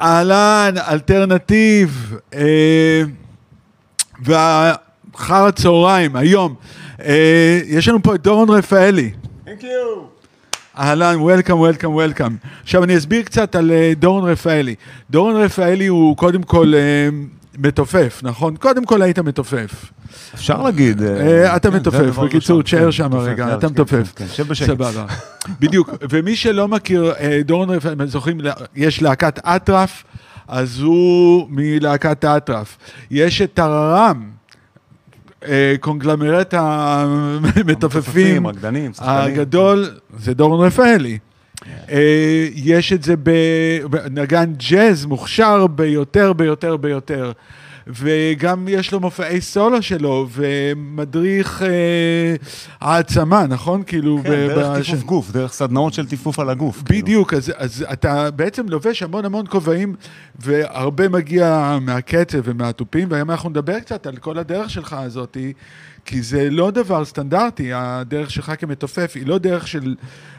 [0.00, 3.02] אהלן, אלטרנטיב, אה,
[4.22, 6.54] ואחר הצהריים, היום,
[7.04, 9.10] אה, יש לנו פה את דורון רפאלי.
[9.46, 9.66] Thank you.
[10.78, 12.36] אהלן, וולקאם, וולקאם, וולקאם.
[12.62, 14.74] עכשיו אני אסביר קצת על אה, דורון רפאלי.
[15.10, 17.08] דורון רפאלי הוא קודם כל אה,
[17.62, 18.56] מתופף, נכון?
[18.56, 19.84] קודם כל היית מתופף.
[20.34, 21.02] אפשר להגיד.
[21.02, 22.62] אה, אתה כן, מתופף, בקיצור.
[22.62, 24.12] תשאר כן, שם רגע, יאללה, אתה כן, מתופף.
[24.16, 24.66] כן, כן, שב בשקט.
[24.68, 25.06] סבבה.
[25.60, 28.40] בדיוק, ומי שלא מכיר, אה, דורון רפאלי, אתם זוכרים,
[28.76, 30.04] יש להקת אטרף,
[30.48, 32.76] אז הוא מלהקת אטרף.
[33.10, 34.30] יש את טררם,
[35.48, 38.46] אה, קונגלמרט המתופפים.
[38.98, 41.18] הגדול, זה דורון רפאלי.
[41.90, 43.14] אה, יש את זה
[43.90, 47.32] בנגן ג'אז מוכשר ביותר, ביותר, ביותר.
[47.94, 52.34] וגם יש לו מופעי סולו שלו, ומדריך אה,
[52.80, 53.82] העצמה, נכון?
[53.86, 54.20] כאילו...
[54.24, 56.82] כן, דרך בש- טיפוף גוף, דרך סדנאות של טיפוף על הגוף.
[56.84, 57.02] כאילו.
[57.02, 59.94] בדיוק, אז, אז אתה בעצם לובש המון המון כובעים,
[60.38, 65.52] והרבה מגיע מהקצב ומהתופים, והיום אנחנו נדבר קצת על כל הדרך שלך הזאתי,
[66.04, 69.94] כי זה לא דבר סטנדרטי, הדרך שלך כמתופף היא לא דרך של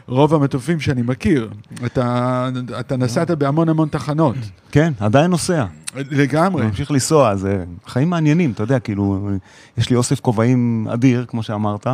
[0.06, 1.50] רוב המתופים שאני מכיר.
[1.86, 2.48] אתה,
[2.80, 4.36] אתה נסעת בהמון המון תחנות,
[4.72, 5.64] כן, עדיין נוסע.
[5.94, 6.66] לגמרי.
[6.66, 9.30] ממשיך לנסוע, זה חיים מעניינים, אתה יודע, כאילו,
[9.78, 11.86] יש לי אוסף כובעים אדיר, כמו שאמרת,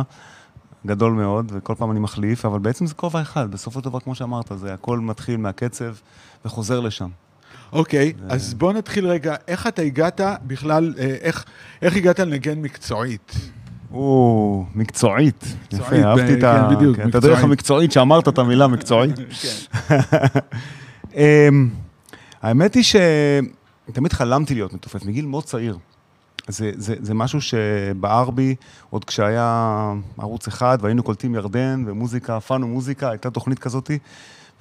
[0.85, 4.15] גדול מאוד, וכל פעם אני מחליף, אבל בעצם זה כובע אחד, בסופו של דבר, כמו
[4.15, 5.93] שאמרת, זה הכל מתחיל מהקצב
[6.45, 7.07] וחוזר לשם.
[7.73, 11.45] אוקיי, אז בוא נתחיל רגע, איך אתה הגעת בכלל, אה, איך,
[11.81, 13.33] איך הגעת לנגן מקצועית?
[13.93, 15.45] או, מקצועית.
[15.63, 17.43] מקצועית, יפה, אהבתי את ה- כן, בדיוק, כן, את הדרך מקצועית.
[17.43, 19.15] המקצועית שאמרת את המילה מקצועית.
[19.41, 19.97] כן.
[21.15, 21.69] אמ,
[22.41, 22.83] האמת היא
[23.89, 25.77] שתמיד חלמתי להיות מתופף, מגיל מאוד צעיר.
[26.47, 28.55] זה, זה, זה משהו שבער בי
[28.89, 33.97] עוד כשהיה ערוץ אחד והיינו קולטים ירדן ומוזיקה, פאנו מוזיקה, הייתה תוכנית כזאתי.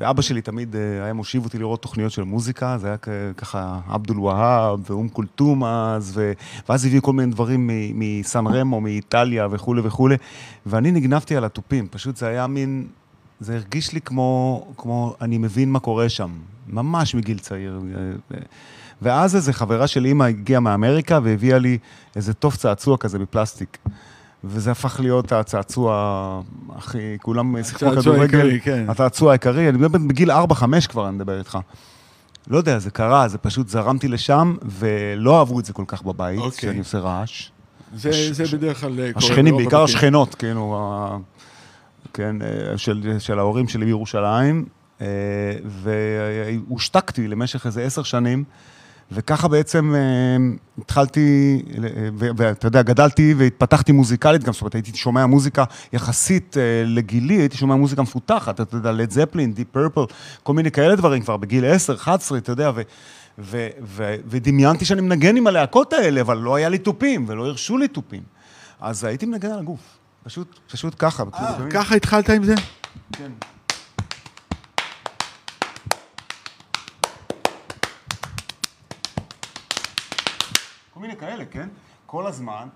[0.00, 2.96] ואבא שלי תמיד אה, היה מושיב אותי לראות תוכניות של מוזיקה, זה היה
[3.36, 6.32] ככה עבדול והאב ואום כולתום אז, ו...
[6.68, 10.16] ואז הביאו כל מיני דברים מסן רמו, מאיטליה וכולי וכולי,
[10.66, 12.86] ואני נגנבתי על התופים, פשוט זה היה מין,
[13.40, 16.30] זה הרגיש לי כמו, כמו אני מבין מה קורה שם,
[16.68, 17.80] ממש מגיל צעיר.
[19.02, 21.78] ואז איזה חברה של אימא הגיעה מאמריקה והביאה לי
[22.16, 23.78] איזה תוף צעצוע כזה בפלסטיק.
[24.44, 26.40] וזה הפך להיות הצעצוע
[26.76, 28.40] הכי, כולם שיחקו הצעצוע כדורגל.
[28.40, 28.84] העיקרי, כן.
[28.88, 30.34] הצעצוע העיקרי, אני מדבר בגיל 4-5
[30.88, 31.58] כבר, אני מדבר איתך.
[32.48, 36.38] לא יודע, זה קרה, זה פשוט זרמתי לשם, ולא אהבו את זה כל כך בבית,
[36.38, 36.60] אוקיי.
[36.68, 37.50] שאני עושה רעש.
[37.94, 39.82] זה, זה בדרך כלל אה, קורה השכנים, ברוב בעיקר.
[39.82, 41.18] השכנות, כאילו, ה-
[42.14, 44.64] כן, אה, של, של ההורים שלי בירושלים,
[45.00, 45.06] אה,
[46.68, 48.44] והושתקתי למשך איזה עשר שנים,
[49.12, 50.00] וככה בעצם אה,
[50.82, 56.62] התחלתי, אה, ואתה יודע, גדלתי והתפתחתי מוזיקלית גם, זאת אומרת, הייתי שומע מוזיקה יחסית אה,
[56.86, 60.00] לגילי, הייתי שומע מוזיקה מפותחת, אתה יודע, לד זפלין, דיפ פרפל,
[60.42, 62.82] כל מיני כאלה דברים כבר בגיל 10, 11, אתה יודע, ו...
[63.38, 67.78] ו- ו- ודמיינתי שאני מנגן עם הלהקות האלה, אבל לא היה לי תופים, ולא הרשו
[67.78, 68.22] לי תופים.
[68.80, 69.80] אז הייתי מנגן על הגוף,
[70.24, 71.24] פשוט, פשוט ככה.
[71.24, 72.54] כאילו, אה, תמיד- ככה התחלת עם זה?
[73.12, 73.30] כן.
[81.28, 81.68] כאלה, כן?
[82.06, 82.68] כל הזמן,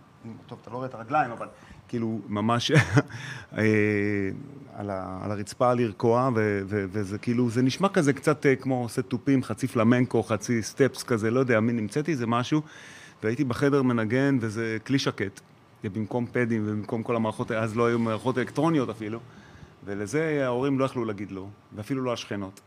[0.46, 1.46] טוב, אתה לא רואה את הרגליים, אבל
[1.88, 2.70] כאילו, ממש
[3.58, 3.64] אה,
[4.74, 8.82] על, ה, על הרצפה לרקוע, ו, ו, וזה כאילו, זה נשמע כזה קצת אה, כמו
[8.82, 12.62] עושה תופים, חצי פלמנקו, חצי סטפס כזה, לא יודע, מין המצאתי איזה משהו,
[13.22, 15.40] והייתי בחדר מנגן, וזה כלי שקט.
[15.84, 19.20] במקום פדים ובמקום כל המערכות, אז לא היו מערכות אלקטרוניות אפילו,
[19.84, 21.46] ולזה ההורים לא יכלו להגיד לא,
[21.76, 22.60] ואפילו לא השכנות.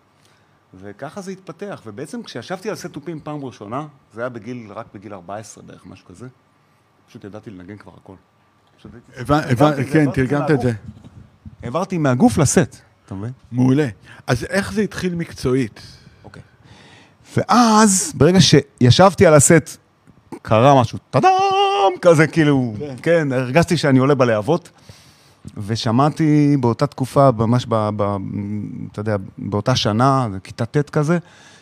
[0.80, 5.14] וככה זה התפתח, ובעצם כשישבתי על סט תופים פעם ראשונה, זה היה בגיל, רק בגיל
[5.14, 6.28] 14 בערך, משהו כזה,
[7.08, 8.16] פשוט ידעתי לנגן כבר הכל.
[9.92, 10.72] כן, תרגמת את זה.
[11.64, 13.32] העברתי מהגוף לסט, אתה מבין?
[13.52, 13.88] מעולה.
[14.28, 15.82] אז איך זה התחיל מקצועית?
[16.24, 16.42] אוקיי.
[17.38, 19.78] ואז, ברגע שישבתי על הסט,
[20.42, 21.32] קרה משהו, טאדאם,
[22.02, 22.96] כזה כאילו, כן.
[23.02, 24.70] כן, הרגשתי שאני עולה בלהבות,
[25.58, 28.18] ושמעתי באותה תקופה, ממש, ב, ב,
[28.92, 31.18] אתה יודע, באותה שנה, כיתה ט' כזה,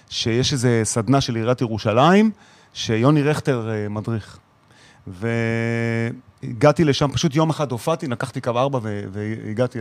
[0.09, 2.31] שיש איזו סדנה של עיריית ירושלים,
[2.73, 4.37] שיוני רכטר אה, מדריך.
[5.07, 8.79] והגעתי לשם, פשוט יום אחד הופעתי, לקחתי קו ארבע
[9.11, 9.79] והגעתי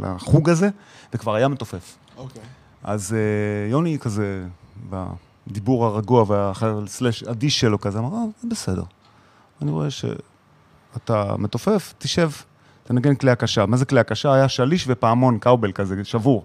[0.00, 0.68] לחוג הזה,
[1.14, 1.96] וכבר היה מתופף.
[2.16, 2.42] אוקיי.
[2.84, 4.44] אז uh, יוני כזה,
[4.90, 8.82] בדיבור הרגוע והסלאש אדיש שלו כזה, אמר, אה, בסדר.
[9.62, 12.30] אני רואה שאתה מתופף, תשב,
[12.86, 13.66] תנגן כלי הקשה.
[13.66, 14.34] מה זה כלי הקשה?
[14.34, 16.44] היה שליש ופעמון, קאובל כזה, שבור.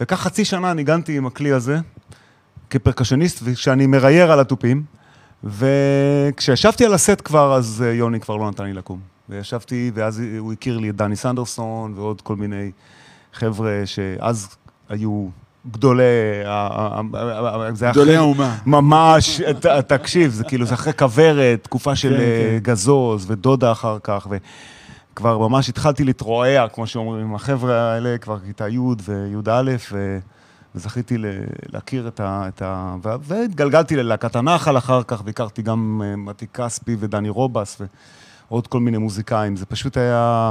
[0.00, 1.78] וכך חצי שנה ניגנתי עם הכלי הזה,
[2.70, 4.82] כפרקשניסט, וכשאני מרייר על התופים,
[5.44, 9.00] וכשישבתי על הסט כבר, אז אה, יוני כבר לא נתן לי לקום.
[9.28, 12.70] וישבתי, ואז הוא הכיר לי את דני סנדרסון ועוד כל מיני
[13.32, 14.56] חבר'ה שאז
[14.88, 15.28] היו
[15.70, 16.02] גדולי,
[17.72, 18.58] זה גדולי האומה.
[18.66, 19.40] ממש,
[19.86, 22.72] תקשיב, זה כאילו, זה אחרי כוורת, תקופה של כן, אה, כן.
[22.72, 24.26] גזוז ודודה אחר כך,
[25.20, 29.62] וכבר ממש התחלתי להתרועע, כמו שאומרים, עם החבר'ה האלה, כבר כיתה י' וי"א,
[29.92, 30.18] ו-
[30.74, 31.14] וזכיתי
[31.72, 32.44] להכיר את ה...
[32.48, 32.96] את ה...
[33.02, 37.80] ו- והתגלגלתי ללהקת הנחל אחר כך, והכרתי גם אה, מתי כספי ודני רובס
[38.50, 39.56] ועוד כל מיני מוזיקאים.
[39.56, 40.50] זה פשוט היה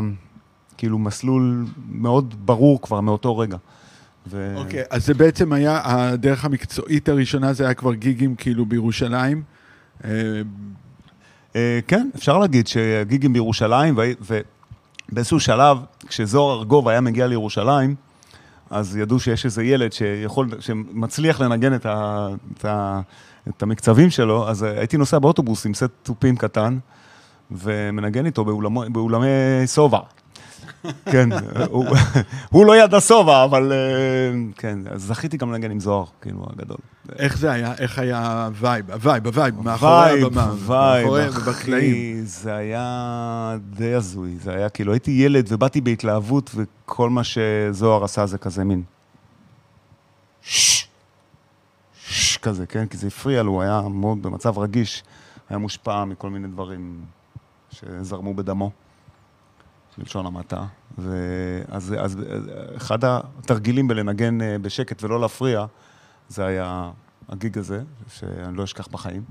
[0.77, 3.57] כאילו מסלול מאוד ברור כבר מאותו רגע.
[4.27, 4.53] ו...
[4.57, 9.43] אוקיי, אז זה בעצם היה, הדרך המקצועית הראשונה זה היה כבר גיגים כאילו בירושלים.
[10.05, 10.09] אה,
[11.87, 14.15] כן, אפשר להגיד שגיגים בירושלים, והי-
[15.11, 15.77] ובאיזשהו שלב,
[16.07, 17.95] כשזוהר ארגוב היה מגיע לירושלים,
[18.69, 22.27] אז ידעו שיש איזה ילד שיכול, שמצליח לנגן את, ה,
[22.57, 23.01] את, ה,
[23.49, 26.77] את המקצבים שלו, אז הייתי נוסע באוטובוס עם סט תופים קטן,
[27.51, 28.45] ומנגן איתו
[28.89, 29.27] באולמי
[29.65, 29.99] שובע.
[31.05, 31.29] כן,
[31.69, 31.85] הוא,
[32.53, 36.77] הוא לא ידע שובע, אבל אה, כן, אז זכיתי גם לנגן עם זוהר, כאילו, הגדול.
[37.19, 37.73] איך זה היה?
[37.79, 38.91] איך היה ה vibe?
[38.91, 40.53] ה vibe, ה vibe, מאחורי הבמה.
[40.67, 42.21] מאחורי אחי, ובקלעים.
[42.25, 44.35] זה היה די הזוי.
[44.43, 48.83] זה היה כאילו, הייתי ילד ובאתי בהתלהבות, וכל מה שזוהר עשה זה כזה מין...
[52.41, 52.85] כזה, כן?
[52.85, 55.03] כי זה הפריע לו, הוא היה מאוד במצב רגיש,
[55.49, 57.01] היה מושפע מכל מיני דברים
[57.71, 58.71] שזרמו בדמו,
[59.99, 60.65] בלשון המעטה.
[60.97, 62.17] ואז אז,
[62.77, 65.65] אחד התרגילים בלנגן אה, בשקט ולא להפריע,
[66.29, 66.91] זה היה
[67.29, 69.23] הגיג הזה, שאני לא אשכח בחיים.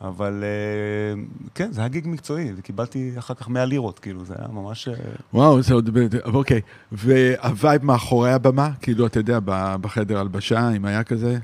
[0.00, 1.22] אבל אה,
[1.54, 4.88] כן, זה היה גיג מקצועי, וקיבלתי אחר כך 100 לירות, כאילו, זה היה ממש...
[4.88, 4.94] אה,
[5.34, 5.90] וואו, זה עוד...
[6.24, 6.60] אוקיי.
[6.92, 8.70] והווייב מאחורי הבמה?
[8.80, 9.38] כאילו, אתה יודע,
[9.80, 11.38] בחדר הלבשה, אם היה כזה?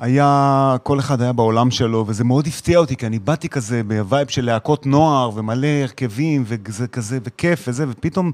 [0.00, 3.91] היה, כל אחד היה בעולם שלו, וזה מאוד הפתיע אותי, כי אני באתי כזה ב
[3.91, 8.32] vibe של להקות נוער, ומלא הרכבים, וזה כזה, וכיף וזה, ופתאום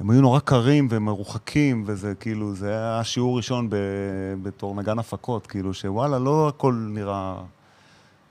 [0.00, 3.68] הם היו נורא קרים ומרוחקים, וזה כאילו, זה היה שיעור ראשון
[4.42, 7.34] בתור נגן הפקות, כאילו, שוואלה, לא הכל נראה...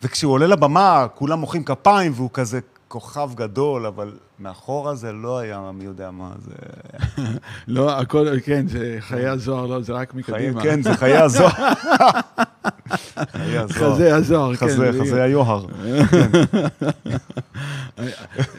[0.03, 2.59] וכשהוא עולה לבמה, כולם מוחאים כפיים, והוא כזה
[2.93, 6.51] כוכב גדול, אבל מאחורה זה לא היה מי יודע מה, זה...
[7.75, 10.61] לא, הכל, כן, זה חיי הזוהר, לא, זה רק מקדימה.
[10.61, 11.51] כן, זה חיי הזוהר.
[13.69, 14.67] חזה הזוהר, כן.
[14.99, 15.65] חזה, היוהר.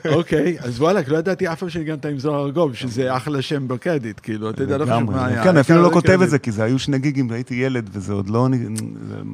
[0.17, 4.21] אוקיי, אז וואלה, לא ידעתי אף פעם שניגנת עם זוהר ארגוב, שזה אחלה שם בקרדיט,
[4.23, 5.15] כאילו, אתה יודע, לא לגמרי.
[5.15, 5.45] מה היה.
[5.45, 6.23] כן, אפילו לא כותב.
[6.23, 8.49] את זה, כי זה היו שני גיגים והייתי ילד, וזה עוד לא,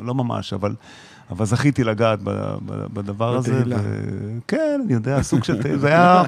[0.05, 0.75] לא ממש, אבל,
[1.30, 2.18] אבל זכיתי לגעת
[2.92, 3.62] בדבר הזה.
[4.48, 5.78] כן, אני יודע, סוג של...
[5.78, 6.22] זה היה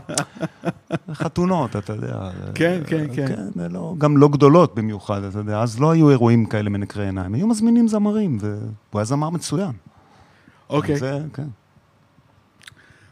[1.13, 2.31] חתונות, אתה יודע.
[2.55, 3.27] כן, כן, כן.
[3.27, 5.61] כן, לא, גם לא גדולות במיוחד, אתה יודע.
[5.61, 8.61] אז לא היו אירועים כאלה מנקרי עיניים, היו מזמינים זמרים, והוא
[8.95, 9.73] היה זמר מצוין.
[10.71, 11.47] אוקיי, זה, כן.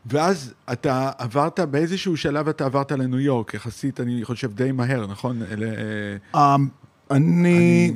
[0.06, 5.42] ואז אתה עברת, באיזשהו שלב אתה עברת לניו יורק, יחסית, אני חושב, די מהר, נכון?
[5.42, 6.68] אה, אמ,
[7.11, 7.92] אני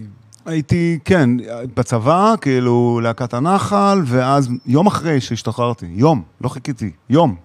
[0.47, 1.31] הייתי, כן,
[1.75, 7.37] בצבא, כאילו, להקת הנחל, ואז יום אחרי שהשתחררתי, יום, לא חיכיתי, יום,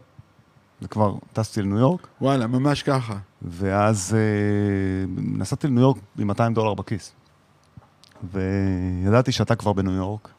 [0.82, 3.16] וכבר טסתי לניו יורק, וואלה, ממש ככה.
[3.42, 7.12] ואז אה, נסעתי לניו יורק עם 200 דולר בכיס.
[8.34, 10.30] וידעתי שאתה כבר בניו יורק,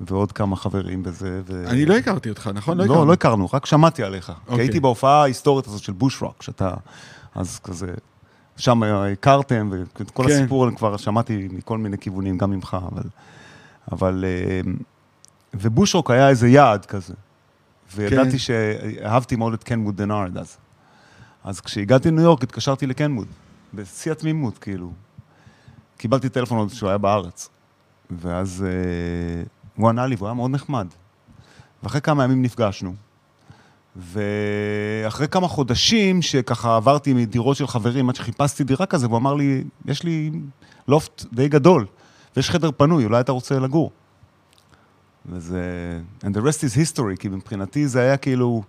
[0.00, 1.64] ועוד כמה חברים בזה, ו...
[1.66, 2.78] אני לא הכרתי אותך, נכון?
[2.78, 3.04] לא, הכרנו.
[3.04, 4.26] לא הכרנו, רק שמעתי עליך.
[4.26, 4.64] כי אוקיי.
[4.64, 6.74] הייתי בהופעה ההיסטורית הזאת של בוש רוק, שאתה
[7.34, 7.94] אז כזה,
[8.58, 10.32] שם הכרתם, ואת כל כן.
[10.32, 13.02] הסיפור אני כבר שמעתי מכל מיני כיוונים, גם ממך, אבל...
[13.92, 14.24] אבל...
[14.24, 14.60] אה,
[15.54, 17.14] ובוש רוק היה איזה יעד כזה.
[17.96, 18.38] וידעתי כן.
[18.38, 20.56] שאהבתי מאוד את קנווד דנארד אז.
[21.44, 23.26] אז כשהגעתי לניו יורק התקשרתי לקנווד,
[23.74, 24.92] בשיא התמימות, כאילו.
[25.96, 27.48] קיבלתי טלפון עוד שהוא היה בארץ.
[28.10, 29.42] ואז אה,
[29.76, 30.86] הוא ענה לי, והוא היה מאוד נחמד.
[31.82, 32.94] ואחרי כמה ימים נפגשנו.
[33.98, 39.64] ואחרי כמה חודשים שככה עברתי מדירות של חברים עד שחיפשתי דירה כזה, והוא אמר לי,
[39.86, 40.30] יש לי
[40.88, 41.86] לופט די גדול,
[42.36, 43.90] ויש חדר פנוי, אולי אתה רוצה לגור.
[45.26, 45.60] וזה...
[46.24, 48.62] And the rest is history, כי מבחינתי זה היה כאילו...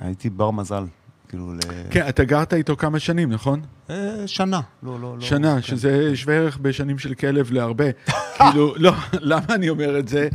[0.00, 0.84] הייתי בר מזל,
[1.28, 1.58] כאילו ל...
[1.90, 3.60] כן, אתה גרת איתו כמה שנים, נכון?
[3.90, 4.60] אה, שנה.
[4.82, 5.20] לא, לא, לא.
[5.20, 5.62] שנה, כן.
[5.62, 7.84] שזה שווה ערך בשנים של כלב להרבה.
[8.38, 10.28] כאילו, לא, למה אני אומר את זה?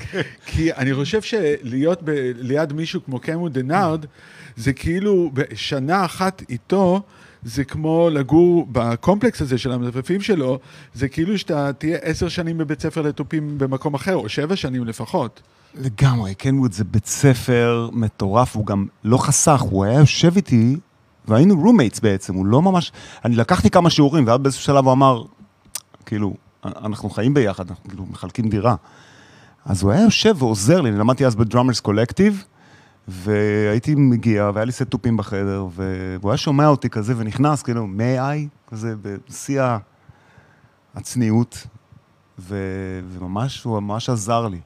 [0.46, 4.06] כי אני חושב שלהיות ב- ליד מישהו כמו קנווד דנארד,
[4.56, 7.02] זה כאילו בשנה אחת איתו,
[7.44, 10.60] זה כמו לגור בקומפלקס הזה של המתופפים שלו,
[10.94, 15.42] זה כאילו שאתה תהיה עשר שנים בבית ספר לתופים במקום אחר, או שבע שנים לפחות.
[15.76, 20.78] לגמרי, קנווד זה בית ספר מטורף, הוא גם לא חסך, הוא היה יושב איתי,
[21.28, 22.92] והיינו roommates בעצם, הוא לא ממש...
[23.26, 25.24] אני לקחתי כמה שיעורים, ואז באיזשהו שלב הוא אמר,
[26.06, 26.34] כאילו,
[26.66, 28.76] אנחנו חיים ביחד, אנחנו כאילו מחלקים דירה.
[29.66, 32.44] אז הוא היה יושב ועוזר לי, אני למדתי אז בדרמרס קולקטיב,
[33.08, 38.20] והייתי מגיע, והיה לי סט תופים בחדר, והוא היה שומע אותי כזה, ונכנס, כאילו, may
[38.20, 38.72] I?
[38.72, 39.62] כזה, בשיא
[40.96, 41.68] הצניעות,
[42.40, 44.60] ו- וממש, הוא ממש עזר לי.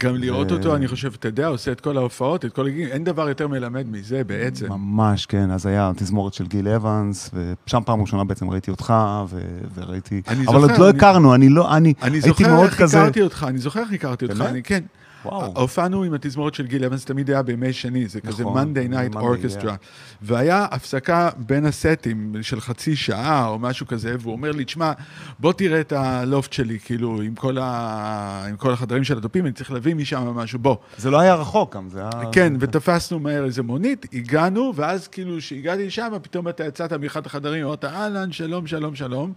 [0.00, 3.04] גם לראות אותו, אני חושב, אתה יודע, עושה את כל ההופעות, את כל הגילים, אין
[3.04, 4.68] דבר יותר מלמד מזה בעצם.
[4.72, 5.50] ממש, כן.
[5.50, 7.30] אז היה תזמורת של גיל אבנס,
[7.66, 8.94] ושם פעם ראשונה בעצם ראיתי אותך,
[9.28, 9.38] ו-
[9.74, 10.22] וראיתי...
[10.28, 12.80] אני אבל עוד זוכר, לא אני- הכרנו, אני לא, אני אני הייתי זוכר מאוד איך
[12.82, 13.00] כזה...
[13.02, 14.40] הכרתי אותך, אני זוכר איך הכרתי אותך?
[14.40, 14.80] אני כן.
[15.24, 15.52] וואו.
[15.60, 19.14] הופענו עם התזמורת של גיל אבנס, תמיד היה בימי שני, זה כזה נכון, Monday Night
[19.14, 19.64] Monday, Orchestra.
[19.64, 19.86] yeah.
[20.22, 24.92] והיה הפסקה בין הסטים של חצי שעה או משהו כזה, והוא אומר לי, תשמע,
[25.38, 28.46] בוא תראה את הלופט שלי, כאילו, עם כל, ה...
[28.48, 30.76] עם כל החדרים של הדופים, אני צריך להביא משם משהו, בוא.
[30.98, 32.32] זה לא היה רחוק גם, זה היה...
[32.32, 37.66] כן, ותפסנו מהר איזה מונית, הגענו, ואז כאילו, כשהגעתי לשם, פתאום אתה יצאת מאחד החדרים,
[37.66, 39.32] אמרת, אהלן, שלום, שלום, שלום.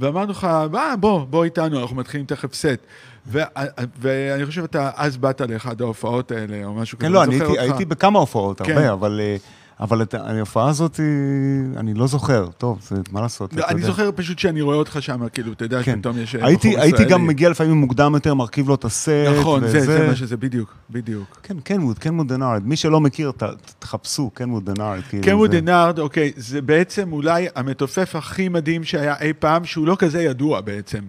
[0.00, 2.78] ואמרנו לך, "בוא, בוא, בוא איתנו, אנחנו מתחילים תכף סט.
[4.00, 7.06] ואני חושב אתה אז באת לאחד ההופעות האלה, או משהו כזה.
[7.08, 8.72] כן, לא, אני הייתי, בכמה הופעות, כן.
[8.72, 9.36] הרבה, אבל, אה,
[9.80, 11.00] אבל את ההופעה הזאת,
[11.76, 12.48] אני לא זוכר.
[12.58, 13.54] טוב, זה, מה לעשות?
[13.54, 13.86] לא, אני יודע.
[13.86, 15.94] זוכר פשוט שאני רואה אותך שם, כאילו, אתה יודע כן.
[15.96, 17.24] שפתאום יש אה, הייתי, בחור הייתי גם ישראלי.
[17.24, 19.08] מגיע לפעמים מוקדם יותר, מרכיב לו את הסט.
[19.40, 19.80] נכון, זה, וזה.
[19.98, 21.40] זה מה שזה, בדיוק, בדיוק.
[21.42, 22.66] כן, קנווד, קנווד דנארד.
[22.66, 23.42] מי שלא מכיר, ת,
[23.78, 25.00] תחפשו, קנווד דנארד.
[25.08, 29.86] כאילו, קנווד זה- דנארד, אוקיי, זה בעצם אולי המתופף הכי מדהים שהיה אי פעם, שהוא
[29.86, 31.00] לא כזה ידוע בעצם.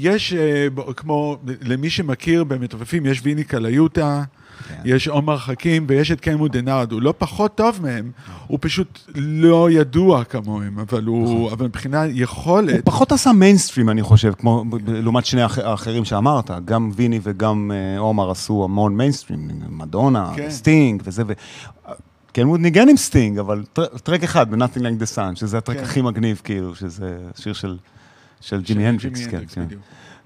[0.00, 4.22] יש, אה, כמו, למי שמכיר במתופפים, יש ויני קולאיוטה,
[4.68, 4.74] כן.
[4.84, 6.92] יש עומר חכים ויש את קנווד דנארד.
[6.92, 8.10] הוא לא פחות טוב מהם,
[8.46, 12.72] הוא פשוט לא ידוע כמוהם, אבל הוא, אבל מבחינה יכולת...
[12.74, 16.50] הוא פחות עשה מיינסטרים, אני חושב, כמו לעומת שני האח- האחרים שאמרת.
[16.64, 20.50] גם ויני וגם אה, עומר עשו המון מיינסטרים, מדונה, כן.
[20.50, 21.32] סטינג וזה, ו...
[22.32, 25.82] קנווד ניגן עם סטינג, אבל טר- טרק אחד ב-Nothing Like the Sun, שזה הטרק כן.
[25.82, 27.76] הכי מגניב, כאילו, שזה שיר של,
[28.40, 29.66] של ג'ימי הנדריקס, כן, כן.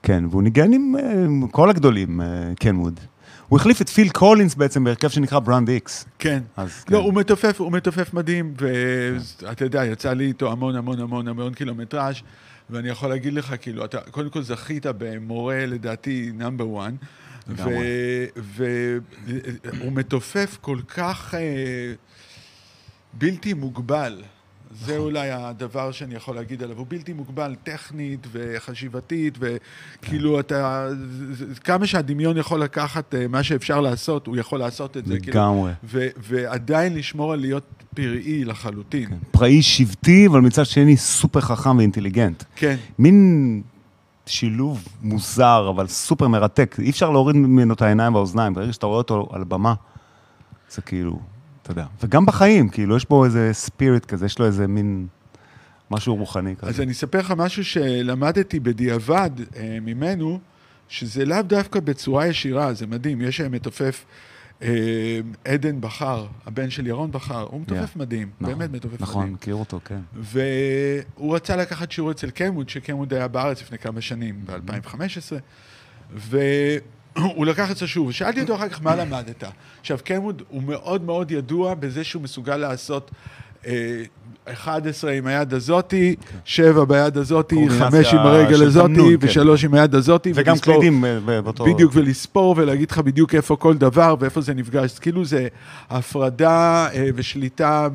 [0.03, 2.27] כן, והוא ניגן עם אה, עם כל הגדולים, אה,
[2.61, 3.01] קנווד.
[3.49, 6.05] הוא החליף את פיל קולינס בעצם בהרכב שנקרא ברנד איקס.
[6.19, 6.43] כן.
[6.57, 7.05] אז לא, כן.
[7.05, 8.55] הוא מתופף, הוא מתופף מדהים,
[9.43, 12.15] ואתה יודע, יצא לי איתו המון המון המון המון קילומטראז',
[12.71, 16.93] ואני יכול להגיד לך, כאילו, אתה קודם כל זכית במורה, לדעתי, number 1,
[17.49, 17.75] לגמרי.
[18.37, 21.93] והוא מתופף כל כך אה,
[23.13, 24.23] בלתי מוגבל.
[24.75, 25.05] זה נכון.
[25.07, 31.61] אולי הדבר שאני יכול להגיד עליו, הוא בלתי מוגבל טכנית וחשיבתית, וכאילו אתה, זה- זה-
[31.61, 35.21] כמה שהדמיון יכול לקחת אה, מה שאפשר לעשות, הוא יכול לעשות את זה.
[35.21, 35.73] כאילו, לגמרי.
[35.85, 37.65] ו- ועדיין לשמור על להיות
[37.95, 39.09] פראי לחלוטין.
[39.09, 39.17] כן.
[39.31, 42.45] פראי שבטי, אבל מצד שני סופר חכם ואינטליגנט.
[42.57, 43.63] כן, מין
[44.27, 46.77] שילוב מוזר, אבל סופר מרתק.
[46.79, 48.55] אי אפשר להוריד ממנו את העיניים והאוזניים.
[48.55, 49.75] ברגע שאתה רואה אותו על במה,
[50.71, 51.19] זה כאילו,
[51.63, 51.87] אתה יודע.
[52.03, 55.07] וגם בחיים, כאילו, יש בו איזה ספיריט כזה, יש לו איזה מין
[55.91, 56.71] משהו רוחני כזה.
[56.71, 60.39] אז אני אספר לך משהו שלמדתי בדיעבד אה, ממנו,
[60.89, 63.21] שזה לאו דווקא בצורה ישירה, זה מדהים.
[63.21, 64.05] יש אה, מתופף,
[64.63, 67.99] אה, עדן בכר, הבן של ירון בכר, הוא מתופף Yeah.
[67.99, 69.35] מדהים, נכון, באמת מתופף נכון, מדהים.
[69.35, 70.01] מכיר אותו, כן.
[70.15, 75.33] והוא רצה לקחת שיעור אצל קמוד, שקמוד היה בארץ לפני כמה שנים, ב-2015,
[77.17, 79.45] והוא לקח אצלו שיעור, ושאלתי אותו אחר כך, מה למדת?
[79.81, 83.11] עכשיו, קמוד הוא מאוד מאוד ידוע בזה שהוא מסוגל לעשות...
[83.67, 84.03] אה,
[84.45, 89.41] 11 עם היד הזאתי, 7 ביד הזאתי, קורדינציה 5 עם הרגל הזאתי, תמנון, כן.
[89.49, 90.33] ו-3 עם היד הזאתי.
[90.35, 91.65] וגם ולספור- קלידים אה, באותו...
[91.65, 94.99] בדיוק, ולספור ולהגיד לך בדיוק איפה כל דבר ואיפה זה נפגש.
[94.99, 95.49] כאילו זה
[95.91, 97.89] הפרדה אה, ושליטה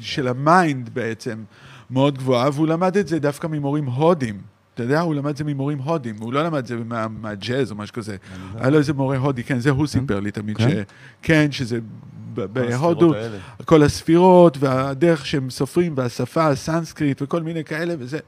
[0.00, 1.44] של ה mind בעצם
[1.90, 4.55] מאוד גבוהה, והוא למד את זה דווקא ממורים הודים.
[4.76, 7.70] אתה יודע, הוא למד את זה ממורים הודים, הוא לא למד את זה מה- מהג'אז
[7.70, 8.16] או משהו כזה.
[8.54, 10.70] היה לו איזה מורה הודי, כן, זה הוא סיפר לי תמיד, כן?
[10.70, 10.72] ש...
[11.22, 11.78] כן, שזה
[12.34, 13.12] בהודו.
[13.64, 18.18] כל הספירות והדרך שהם סופרים והשפה, הסנסקריט וכל מיני כאלה וזה.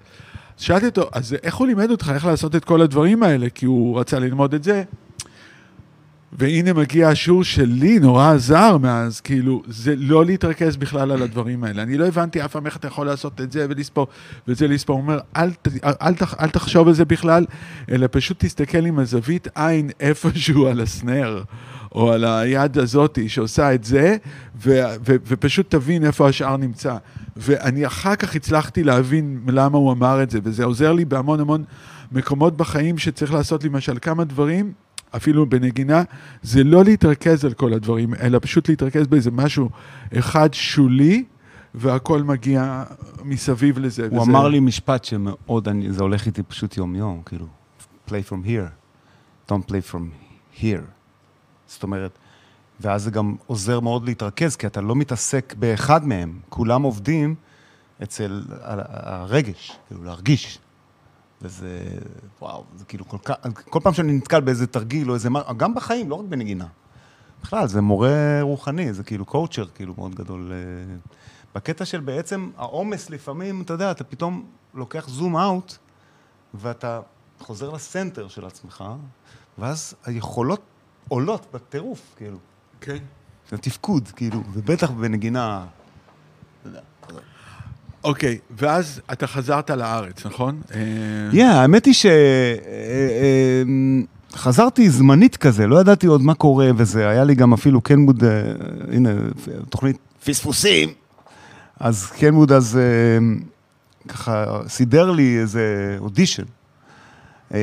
[0.57, 3.47] שאלתי אותו, אז איך הוא לימד אותך איך לעשות את כל הדברים האלה?
[3.51, 4.83] כי הוא רצה ללמוד את זה.
[6.33, 11.83] והנה מגיע השיעור שלי, נורא עזר מאז, כאילו, זה לא להתרכז בכלל על הדברים האלה.
[11.83, 14.07] אני לא הבנתי אף פעם איך אתה יכול לעשות את זה ולספור,
[14.49, 14.97] ואת זה לספור.
[14.97, 15.51] הוא אומר, אל,
[15.85, 17.45] אל, תח- אל תחשוב על זה בכלל,
[17.91, 21.43] אלא פשוט תסתכל עם הזווית עין איפשהו על הסנר,
[21.95, 24.17] או על היד הזאתי שעושה את זה,
[24.63, 24.71] ו,
[25.07, 26.97] ו, ופשוט תבין איפה השאר נמצא.
[27.37, 31.65] ואני אחר כך הצלחתי להבין למה הוא אמר את זה, וזה עוזר לי בהמון המון
[32.13, 34.73] מקומות בחיים שצריך לעשות למשל כמה דברים.
[35.17, 36.03] אפילו בנגינה,
[36.43, 39.71] זה לא להתרכז על כל הדברים, אלא פשוט להתרכז באיזה משהו
[40.19, 41.25] אחד שולי,
[41.75, 42.85] והכל מגיע
[43.25, 44.09] מסביב לזה.
[44.11, 47.47] הוא וזה- אמר לי משפט שמאוד, אני- זה הולך איתי פשוט יום-יום, כאילו,
[48.09, 48.69] play from here,
[49.53, 50.03] don't play from
[50.61, 50.83] here.
[51.67, 52.19] זאת אומרת,
[52.81, 57.35] ואז זה גם עוזר מאוד להתרכז, כי אתה לא מתעסק באחד מהם, כולם עובדים
[58.03, 60.59] אצל הרגש, כאילו, להרגיש.
[61.43, 61.85] וזה,
[62.41, 63.35] וואו, זה כאילו כל כך,
[63.71, 66.67] כל פעם שאני נתקל באיזה תרגיל או איזה מה, גם בחיים, לא רק בנגינה.
[67.43, 70.53] בכלל, זה מורה רוחני, זה כאילו קואוצ'ר, כאילו, מאוד גדול.
[70.53, 70.97] אה,
[71.55, 75.77] בקטע של בעצם העומס לפעמים, אתה יודע, אתה פתאום לוקח זום אאוט,
[76.55, 77.01] ואתה
[77.41, 78.85] חוזר לסנטר של עצמך,
[79.59, 80.61] ואז היכולות
[81.09, 82.39] עולות בטירוף, כאילו.
[82.81, 82.99] כן.
[83.51, 85.67] זה תפקוד, כאילו, ובטח בנגינה...
[88.05, 90.61] אוקיי, ואז אתה חזרת לארץ, נכון?
[90.75, 90.81] אה,
[91.33, 91.95] כן, האמת היא
[94.35, 98.53] שחזרתי זמנית כזה, לא ידעתי עוד מה קורה וזה, היה לי גם אפילו קנבוד, אה,
[98.93, 99.11] הנה,
[99.69, 100.89] תוכנית פספוסים.
[101.81, 103.19] אז קנבוד אז אה,
[104.09, 106.43] ככה סידר לי איזה אודישן.
[107.55, 107.59] אה,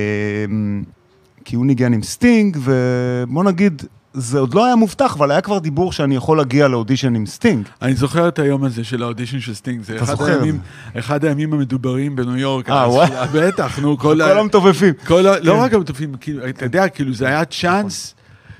[1.46, 3.84] כי הוא ניגן עם סטינג, ובוא נגיד,
[4.18, 7.68] זה עוד לא היה מובטח, אבל היה כבר דיבור שאני יכול להגיע לאודישן עם סטינג.
[7.82, 10.60] אני זוכר את היום הזה של האודישן של סטינג, זה אחד הימים,
[11.00, 12.70] אחד הימים המדוברים בניו יורק.
[12.70, 13.10] אה, וואי.
[13.34, 14.26] בטח, נו, כל ה...
[14.26, 14.94] כל המתופפים.
[15.42, 15.60] לא כן.
[15.60, 15.74] רק
[16.20, 18.16] כאילו, אתה יודע, כאילו, זה היה chance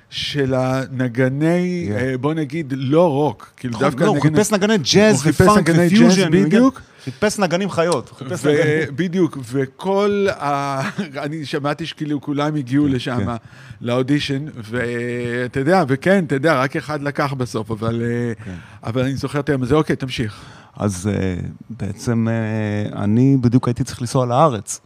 [0.10, 1.96] של הנגני, כן.
[1.96, 6.32] אה, בוא נגיד, לא רוק, כאילו, דווקא לא, הוא חיפש נגני ג'אז ופאנק ופיוז'ן.
[6.32, 6.82] בדיוק.
[7.06, 8.12] חיפש נגנים חיות.
[8.18, 8.96] חיפש נגנים.
[8.96, 10.82] בדיוק, וכל ה...
[11.26, 13.36] אני שמעתי שכאילו כולם הגיעו לשם, כן.
[13.82, 18.56] לאודישן, ואתה יודע, וכן, אתה יודע, רק אחד לקח בסוף, אבל אה, כן.
[18.84, 20.42] אבל אני זוכר את היום הזה, אוקיי, תמשיך.
[20.78, 21.36] אז אה,
[21.70, 24.82] בעצם אה, אני בדיוק הייתי צריך לנסוע לארץ.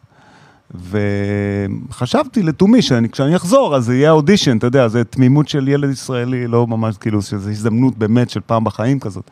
[1.89, 6.47] וחשבתי לתומי שכשאני אחזור, אז זה יהיה אודישן, אתה יודע, זה תמימות של ילד ישראלי,
[6.47, 9.31] לא ממש כאילו, שזו הזדמנות באמת של פעם בחיים כזאת.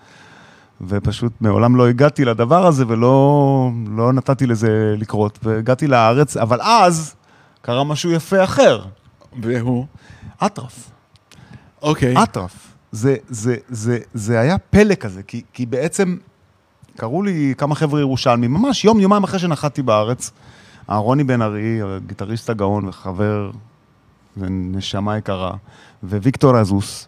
[0.81, 7.16] ופשוט מעולם לא הגעתי לדבר הזה ולא לא נתתי לזה לקרות, והגעתי לארץ, אבל אז
[7.61, 8.85] קרה משהו יפה אחר,
[9.42, 9.85] והוא?
[10.46, 10.90] אטרף.
[11.81, 12.24] אוקיי.
[12.24, 12.74] אטרף.
[12.92, 16.18] זה, זה, זה, זה היה פלא כזה, כי, כי בעצם
[16.98, 20.31] קראו לי כמה חבר'ה ירושלמים, ממש יום, יומיים אחרי שנחתתי בארץ,
[20.90, 23.51] אהרוני בן ארי, הגיטריסט הגאון וחבר
[24.37, 25.51] ונשמה יקרה,
[26.03, 27.07] וויקטור אזוס,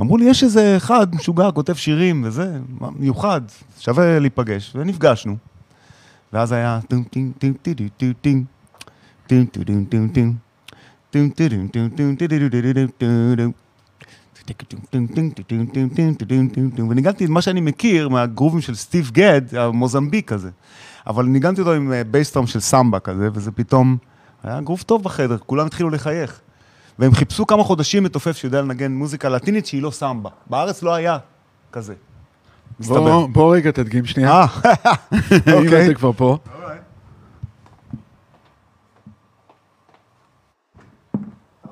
[0.00, 2.58] אמרו לי, יש איזה אחד משוגע, כותב שירים וזה,
[2.96, 3.40] מיוחד,
[3.80, 5.36] שווה להיפגש, ונפגשנו.
[6.32, 6.80] ואז היה
[16.90, 20.50] וניגנתי את מה שאני מכיר מהגרובים של סטיב גד, המוזמביק כזה.
[21.06, 23.96] אבל ניגנתי אותו עם אה, בייסטרם של סמבה כזה, וזה פתאום
[24.42, 26.40] היה גרוב טוב בחדר, כולם התחילו לחייך.
[26.98, 30.30] והם חיפשו כמה חודשים מתופף שיודע לנגן מוזיקה לטינית שהיא לא סמבה.
[30.46, 31.18] בארץ לא היה
[31.72, 31.94] כזה.
[32.80, 33.00] מסתבר.
[33.00, 34.46] בוא בוא רגע תדגים שנייה, אה,
[35.48, 35.86] אם אוקיי.
[35.86, 36.38] אתה כבר פה.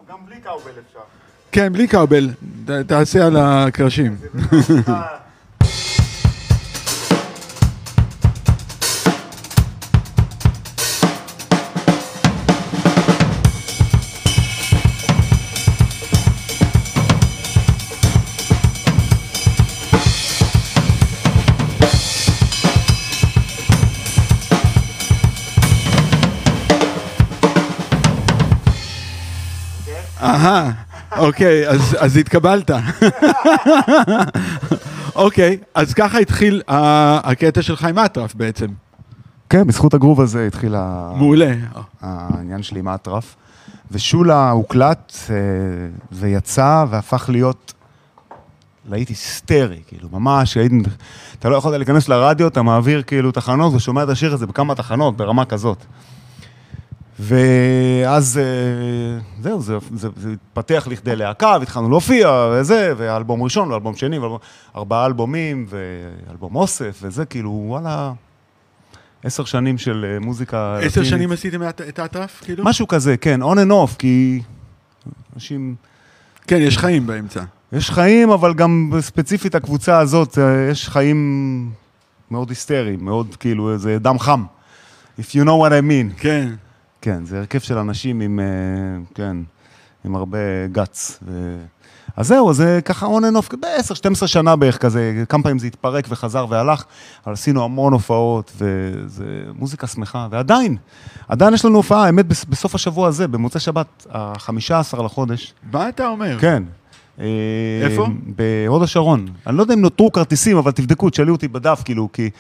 [0.09, 0.99] גם בלי קאובל אפשר.
[1.53, 1.87] כן, בלי
[2.67, 4.17] ת- תעשה על הקרשים.
[31.23, 32.71] אוקיי, אז, אז התקבלת.
[35.15, 38.67] אוקיי, אז ככה התחיל הקטע שלך עם אטרף בעצם.
[39.51, 40.75] כן, בזכות הגרוב הזה התחיל
[41.17, 41.55] מעולה.
[42.01, 43.37] העניין שלי עם האטרף.
[43.91, 45.35] ושולה הוקלט אה,
[46.13, 47.73] ויצא והפך להיות
[48.89, 50.73] להיט היסטרי, כאילו, ממש, היית,
[51.39, 55.17] אתה לא יכולת להיכנס לרדיו, אתה מעביר כאילו תחנות ושומע את השיר הזה בכמה תחנות,
[55.17, 55.85] ברמה כזאת.
[57.21, 63.97] ואז אה, זהו, זה, זה, זה התפתח לכדי להקה, והתחלנו להופיע, וזה, ואלבום ראשון, ואלבום
[63.97, 64.39] שני, ואלבום,
[64.77, 68.13] ארבעה אלבומים, ואלבום אוסף, וזה כאילו, וואלה,
[69.25, 71.09] עשר שנים של אה, מוזיקה עשר לטינית.
[71.09, 72.65] שנים עשיתם את האטרף, כאילו?
[72.65, 74.43] משהו כזה, כן, on and off, כי
[75.35, 75.75] אנשים,
[76.47, 77.43] כן, יש חיים באמצע.
[77.73, 81.71] יש חיים, אבל גם ספציפית הקבוצה הזאת, אה, יש חיים
[82.31, 84.45] מאוד היסטריים, מאוד כאילו, זה דם חם.
[85.19, 86.21] If you know what I mean.
[86.21, 86.53] כן.
[87.03, 88.45] כן, זה הרכב של אנשים עם, אה,
[89.15, 89.37] כן,
[90.05, 90.39] עם הרבה
[90.73, 91.19] גאץ.
[91.27, 91.57] ו...
[92.17, 96.05] אז זהו, זה ככה on and off, ב-10-12 שנה בערך כזה, כמה פעמים זה התפרק
[96.09, 96.85] וחזר והלך,
[97.27, 99.25] אבל עשינו המון הופעות, וזה
[99.59, 100.77] מוזיקה שמחה, ועדיין,
[101.29, 104.53] עדיין יש לנו הופעה, האמת, בס- בסוף השבוע הזה, במוצאי שבת, ה-15
[105.03, 106.39] לחודש, מה אתה אומר?
[106.41, 106.63] כן.
[107.19, 107.25] אה,
[107.83, 108.07] איפה?
[108.37, 109.27] בהוד השרון.
[109.47, 112.31] אני לא יודע אם נותרו כרטיסים, אבל תבדקו, תשאלו אותי בדף, כאילו, כי,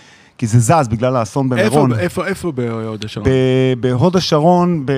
[0.42, 1.92] כי זה זז בגלל האסון איפה, במירון.
[1.92, 3.26] איפה, איפה בהוד השרון?
[3.80, 4.92] בהוד השרון, ב-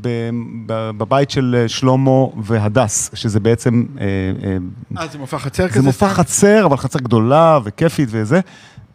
[0.00, 0.30] ב-
[0.66, 2.10] ב- בבית של אה, שלמה
[2.42, 4.04] והדס, שזה בעצם, אה,
[4.44, 5.80] אה, אה, זה מופע חצר כזה?
[5.80, 6.08] זה מופע?
[6.08, 8.40] חצר, אבל חצר גדולה וכיפית וזה.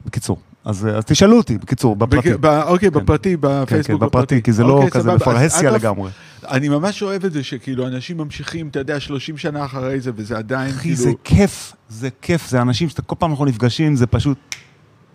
[0.05, 2.33] בקיצור, אז, אז תשאלו אותי, בקיצור, בפרטי.
[2.33, 2.99] בק- ב- אוקיי, כן.
[2.99, 5.13] בפרטי, כן, בפייסבוק כן, בפרטי, כי זה לא אוקיי, כזה סבבה.
[5.15, 6.11] אז בפרהסיה לגמרי.
[6.49, 10.37] אני ממש אוהב את זה שכאילו אנשים ממשיכים, אתה יודע, 30 שנה אחרי זה, וזה
[10.37, 10.95] עדיין אחי, כאילו...
[10.95, 14.37] זה כיף, זה כיף, זה אנשים שאתה כל פעם אנחנו נפגשים, זה פשוט,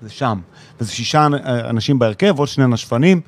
[0.03, 0.41] זה שם.
[0.81, 3.21] וזה שישה אנשים בהרכב, עוד שני נשפנים.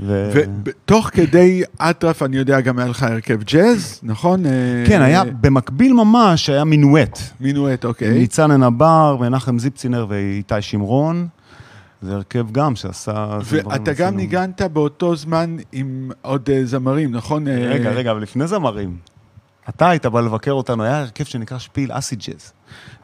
[0.00, 0.30] ו...
[0.64, 4.42] ותוך כדי אטרף, אני יודע, גם היה לך הרכב ג'אז, נכון?
[4.86, 7.18] כן, אה, היה, במקביל ממש, היה מינואט.
[7.40, 8.10] מינואט, אוקיי.
[8.10, 11.28] ניצן ענבר, מנחם זיפצינר ואיתי שמרון.
[12.02, 13.38] זה הרכב גם שעשה...
[13.42, 14.10] ואתה גם עשינו.
[14.10, 17.48] ניגנת באותו זמן עם עוד אה, זמרים, נכון?
[17.48, 18.96] אה, רגע, רגע, אבל לפני זמרים.
[19.68, 22.52] אתה היית בא לבקר אותנו, היה הרכב שנקרא שפיל אסי ג'אז.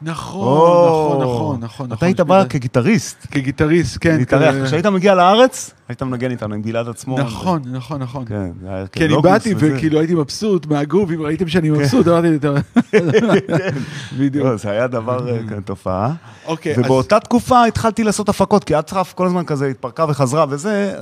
[0.01, 1.85] נכון, או, נכון, נכון, נכון.
[1.85, 3.27] אתה נכון, היית בא כגיטריסט.
[3.31, 4.17] כגיטריסט, כן.
[4.17, 4.65] להתארח.
[4.65, 7.19] כשהיית מגיע לארץ, היית מנגן איתנו עם גלעד עצמו.
[7.19, 8.25] נכון, נכון, נכון.
[8.25, 9.53] כן, זה היה הרכב כי אני באתי.
[9.57, 12.57] וכאילו הייתי מבסוט מהגוף, אם ראיתם שאני מבסוט, אמרתי, "טוב."
[14.19, 14.45] בדיוק.
[14.45, 16.13] לא, זה היה דבר, אה, כן, תופעה.
[16.45, 20.93] אוקיי, ובאותה תקופה התחלתי לעשות הפקות, כי אטרף כל הזמן כזה התפרקה וחזרה וזה,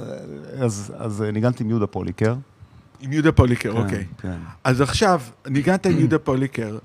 [0.59, 2.35] אז אז ניגנתי עם יהודה פוליקר.
[3.01, 4.05] עם יהודה פוליקר, כן, אוקיי.
[4.21, 4.37] כן.
[4.63, 6.77] אז עכשיו, ניגנת עם יהודה פוליקר,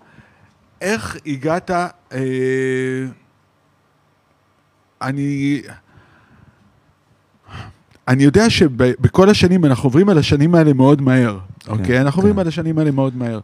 [0.83, 2.18] איך הגעת, אה,
[5.03, 5.62] אני...
[8.09, 12.01] אני יודע שבכל השנים, אנחנו עוברים על השנים האלה מאוד מהר, אוקיי?
[12.01, 12.40] אנחנו עוברים כן.
[12.40, 13.40] על השנים האלה מאוד מהר.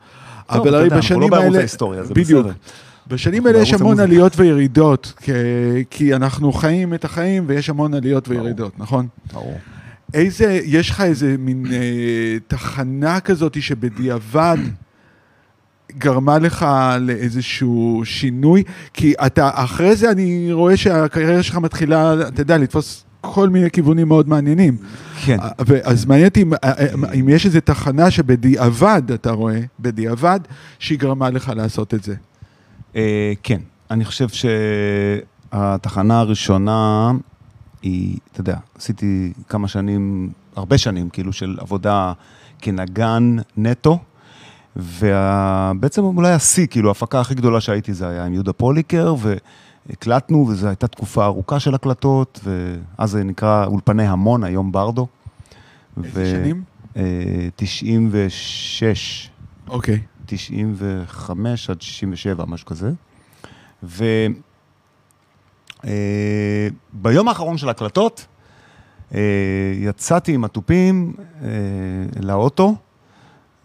[0.46, 1.58] טוב, אבל הרי אנחנו לא בשנים בערוץ האלה...
[1.58, 2.46] ההיסטוריה, זה בדיוק.
[2.46, 2.56] בסדר.
[3.06, 4.12] בשנים האלה יש בערוץ המון המוזיקה.
[4.12, 5.32] עליות וירידות, כי,
[5.90, 8.40] כי אנחנו חיים את החיים ויש המון עליות ברור.
[8.40, 9.08] וירידות, נכון?
[9.32, 9.58] ברור.
[10.14, 14.56] איזה, יש לך איזה מין אה, תחנה כזאת שבדיעבד
[15.98, 16.66] גרמה לך
[17.00, 18.62] לאיזשהו שינוי?
[18.94, 24.08] כי אתה, אחרי זה אני רואה שהקריירה שלך מתחילה, אתה יודע, לתפוס כל מיני כיוונים
[24.08, 24.76] מאוד מעניינים.
[25.24, 25.38] כן.
[25.84, 26.52] אז מעניין אותי אם,
[27.20, 30.40] אם יש איזו תחנה שבדיעבד, אתה רואה, בדיעבד,
[30.78, 32.14] שהיא גרמה לך לעשות את זה.
[32.96, 34.28] אה, כן, אני חושב
[35.48, 37.12] שהתחנה הראשונה
[37.82, 42.12] היא, אתה יודע, עשיתי כמה שנים, הרבה שנים, כאילו, של עבודה
[42.58, 43.98] כנגן נטו,
[44.78, 49.14] ובעצם אולי השיא, כאילו, ההפקה הכי גדולה שהייתי זה היה עם יהודה פוליקר,
[49.88, 55.06] והקלטנו, וזו הייתה תקופה ארוכה של הקלטות, ואז זה נקרא אולפני המון, היום ברדו.
[56.04, 56.62] איזה שנים?
[56.96, 57.02] אה,
[57.56, 59.30] 96.
[59.68, 60.00] אוקיי.
[60.26, 62.90] 95 עד 67, משהו כזה.
[66.94, 68.26] וביום האחרון של ההקלטות,
[69.14, 69.20] אה,
[69.76, 71.12] יצאתי עם התופים
[71.42, 71.48] אה,
[72.20, 72.74] לאוטו,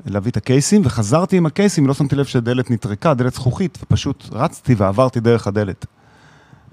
[0.05, 4.73] להביא את הקייסים, וחזרתי עם הקייסים, לא שמתי לב שהדלת נטרקה, דלת זכוכית, ופשוט רצתי
[4.73, 5.85] ועברתי דרך הדלת.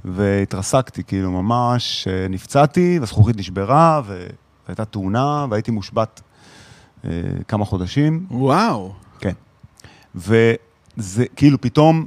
[0.04, 4.02] והתרסקתי, כאילו ממש אה, נפצעתי, והזכוכית נשברה,
[4.66, 6.20] והייתה תאונה, והייתי מושבת
[7.04, 7.10] אה,
[7.48, 8.26] כמה חודשים.
[8.30, 8.92] וואו.
[9.18, 9.32] כן.
[10.14, 12.06] וזה כאילו פתאום,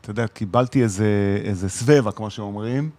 [0.00, 2.90] אתה יודע, קיבלתי איזה, איזה סבבה, כמו שאומרים,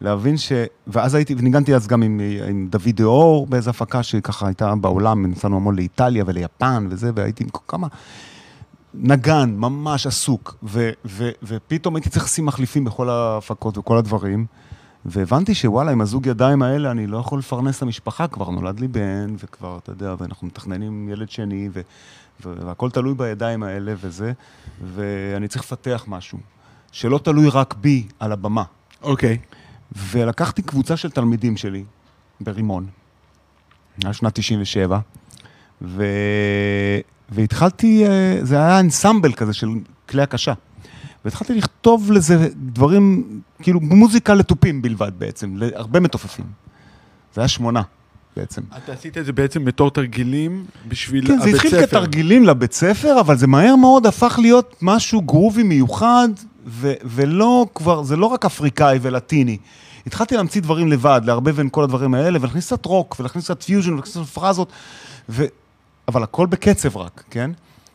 [0.00, 0.52] להבין ש...
[0.86, 5.56] ואז הייתי, וניגנתי אז גם עם, עם דוד דאור באיזו הפקה שככה הייתה בעולם, נסענו
[5.56, 7.86] המון לאיטליה וליפן וזה, והייתי עם כמה...
[8.94, 14.46] נגן, ממש עסוק, ו, ו, ופתאום הייתי צריך לשים מחליפים בכל ההפקות וכל הדברים,
[15.04, 18.88] והבנתי שוואלה, עם הזוג ידיים האלה אני לא יכול לפרנס את המשפחה, כבר נולד לי
[18.88, 21.80] בן, וכבר, אתה יודע, ואנחנו מתכננים ילד שני, ו,
[22.44, 24.32] והכל תלוי בידיים האלה וזה,
[24.94, 26.38] ואני צריך לפתח משהו,
[26.92, 28.64] שלא תלוי רק בי על הבמה.
[29.02, 29.38] אוקיי.
[29.96, 31.84] ולקחתי קבוצה של תלמידים שלי
[32.40, 32.86] ברימון,
[34.04, 34.98] היה שנת 97,
[35.82, 36.04] ו...
[37.30, 39.68] והתחלתי, אה, זה היה אנסמבל כזה של
[40.08, 40.52] כלי הקשה.
[41.24, 43.24] והתחלתי לכתוב לזה דברים,
[43.62, 46.44] כאילו מוזיקה לתופים בלבד בעצם, להרבה מתופפים.
[47.34, 47.82] זה היה שמונה
[48.36, 48.62] בעצם.
[48.76, 51.86] אתה עשית את זה בעצם בתור תרגילים בשביל כן, הבית זה התחיל ספר.
[51.86, 56.28] כתרגילים לבית ספר, אבל זה מהר מאוד הפך להיות משהו גרובי מיוחד,
[56.68, 59.58] ו- ולא כבר, זה לא רק אפריקאי ולטיני.
[60.06, 63.92] התחלתי להמציא דברים לבד, לערבב בין כל הדברים האלה, ולהכניס קצת רוק, ולהכניס קצת פיוז'ן,
[63.92, 64.72] ולהכניס קצת פרזות,
[65.28, 65.44] ו...
[66.08, 67.50] אבל הכל בקצב רק, כן?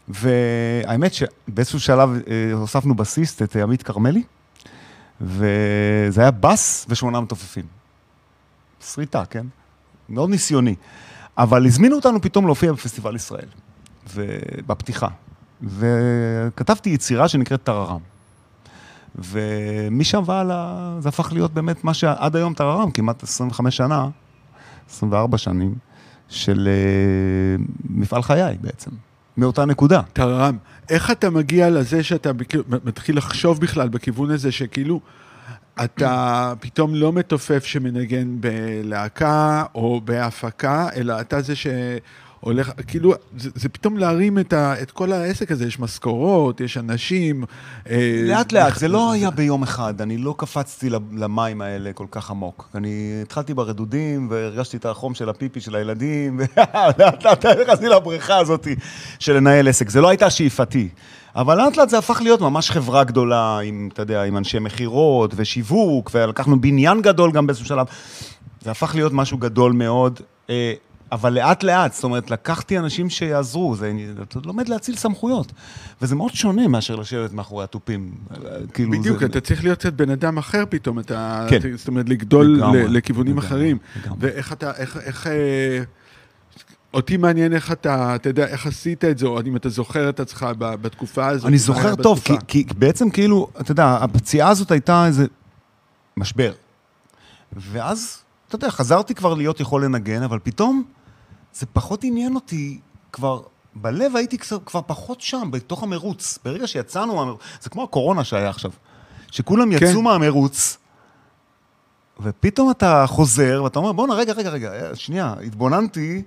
[0.08, 4.24] והאמת שבאיזשהו שלב אה, הוספנו בסיסט את אה, עמית כרמלי,
[5.22, 7.66] וזה היה בס ושמונה מתופפים.
[8.86, 9.46] שריטה, כן?
[10.10, 10.76] מאוד ניסיוני.
[11.38, 13.48] אבל הזמינו אותנו פתאום להופיע בפסטיבל ישראל,
[14.68, 15.08] בפתיחה.
[15.62, 18.13] וכתבתי יצירה שנקראת טררם.
[19.16, 24.08] ומשם והלאה זה הפך להיות באמת מה שעד היום טררם, כמעט 25 שנה,
[24.90, 25.76] 24 שנים,
[26.30, 28.92] של uh, מפעל חיי בעצם,
[29.38, 30.02] מאותה נקודה.
[30.14, 30.58] טררם.
[30.90, 32.32] איך אתה מגיע לזה שאתה
[32.84, 35.00] מתחיל לחשוב בכלל בכיוון הזה שכאילו
[35.84, 41.54] אתה פתאום לא מתופף שמנגן בלהקה או בהפקה, אלא אתה זה
[42.44, 46.78] הולך, כאילו, זה, זה פתאום להרים את, ה, את כל העסק הזה, יש משכורות, יש
[46.78, 47.44] אנשים.
[47.90, 52.32] אה, לאט לאט, זה לא היה ביום אחד, אני לא קפצתי למים האלה כל כך
[52.32, 52.70] עמוק.
[52.76, 56.40] אני התחלתי ברדודים, והרגשתי את החום של הפיפי של הילדים,
[56.98, 58.68] ולאט לאט נכנסתי לבריכה הזאת
[59.20, 59.90] של לנהל עסק.
[59.90, 60.90] זה לא הייתה שאיפתי.
[61.36, 65.34] אבל לאט לאט זה הפך להיות ממש חברה גדולה, עם, אתה יודע, עם אנשי מכירות
[65.36, 67.86] ושיווק, ולקחנו בניין גדול גם באיזשהו שלב.
[68.62, 70.20] זה הפך להיות משהו גדול מאוד.
[71.14, 75.52] אה, אבל לאט לאט, זאת אומרת, לקחתי אנשים שיעזרו, זה, אתה לומד להציל סמכויות.
[76.02, 78.12] וזה מאוד שונה מאשר לשבת מאחורי התופים.
[78.74, 79.26] כאילו בדיוק, זה...
[79.26, 81.60] אתה צריך להיות קצת בן אדם אחר פתאום, אתה, כן.
[81.76, 83.78] זאת אומרת, לגדול לגמרי, לכיוונים לגמרי, אחרים.
[84.04, 84.18] לגמרי.
[84.20, 85.28] ואיך אתה, איך, איך...
[85.28, 85.84] אה,
[86.94, 90.20] אותי מעניין איך אתה, אתה יודע, איך עשית את זה, או אם אתה זוכר את
[90.20, 91.48] עצמך בתקופה הזאת.
[91.48, 95.26] אני זוכר טוב, כי, כי בעצם כאילו, אתה יודע, הפציעה הזאת הייתה איזה
[96.18, 96.54] משבר.
[97.56, 100.84] ואז, אתה יודע, חזרתי כבר להיות יכול לנגן, אבל פתאום
[101.54, 102.80] זה פחות עניין אותי
[103.12, 103.42] כבר...
[103.76, 106.40] בלב הייתי כבר פחות שם, בתוך המרוץ.
[106.46, 108.72] ברגע שיצאנו מהמרוץ, זה כמו הקורונה שהיה עכשיו.
[109.32, 109.86] שכולם כן.
[109.86, 110.78] יצאו מהמרוץ,
[112.20, 116.24] ופתאום אתה חוזר, ואתה אומר, בואנה, רגע, רגע, רגע, שנייה, התבוננתי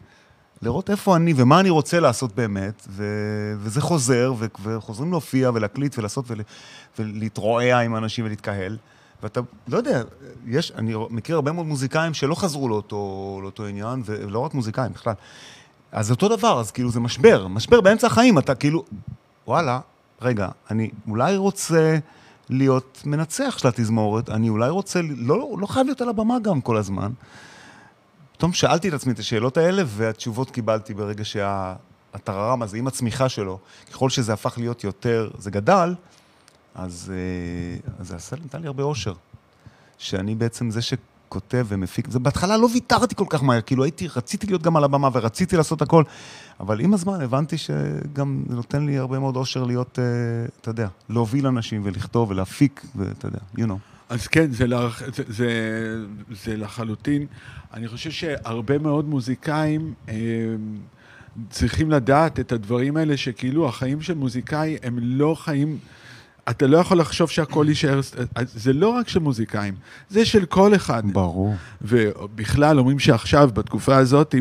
[0.63, 5.99] לראות איפה אני ומה אני רוצה לעשות באמת, ו- וזה חוזר, ו- וחוזרים להופיע ולהקליט
[5.99, 6.41] ולעשות ול-
[6.99, 8.77] ולהתרועע עם אנשים ולהתקהל.
[9.23, 10.03] ואתה, לא יודע,
[10.47, 15.15] יש, אני מכיר הרבה מאוד מוזיקאים שלא חזרו לאותו, לאותו עניין, ולא רק מוזיקאים בכלל.
[15.93, 18.85] אז אותו דבר, אז כאילו זה משבר, משבר באמצע החיים, אתה כאילו,
[19.47, 19.81] וואלה,
[20.23, 21.99] רגע, אני אולי רוצה
[22.49, 26.77] להיות מנצח של התזמורת, אני אולי רוצה, לא, לא חייב להיות על הבמה גם כל
[26.77, 27.13] הזמן.
[28.33, 33.59] פתאום שאלתי את עצמי את השאלות האלה, והתשובות קיבלתי ברגע שהטררם הזה, עם הצמיחה שלו,
[33.93, 35.95] ככל שזה הפך להיות יותר, זה גדל,
[36.77, 39.15] אז, אה, אז עשה, נתן לי הרבה אושר.
[39.99, 44.47] שאני בעצם זה שכותב ומפיק, זה בהתחלה לא ויתרתי כל כך מהר, כאילו הייתי, רציתי
[44.47, 46.03] להיות גם על הבמה ורציתי לעשות הכל,
[46.61, 50.05] אבל עם הזמן הבנתי שגם זה נותן לי הרבה מאוד אושר להיות, אה,
[50.61, 53.79] אתה יודע, להוביל אנשים ולכתוב ולהפיק, ואתה יודע, you know.
[54.09, 55.03] אז כן, זה, לח...
[55.15, 55.51] זה, זה,
[56.45, 57.27] זה לחלוטין.
[57.75, 60.15] אני חושב שהרבה מאוד מוזיקאים אה,
[61.51, 65.79] צריכים לדעת את הדברים האלה, שכאילו החיים של מוזיקאי הם לא חיים...
[66.51, 68.01] אתה לא יכול לחשוב שהכל יישאר,
[68.45, 69.75] זה לא רק של מוזיקאים,
[70.11, 71.03] זה של כל אחד.
[71.13, 71.55] ברור.
[71.83, 74.41] ובכלל, אומרים שעכשיו, בתקופה הזאת, אה,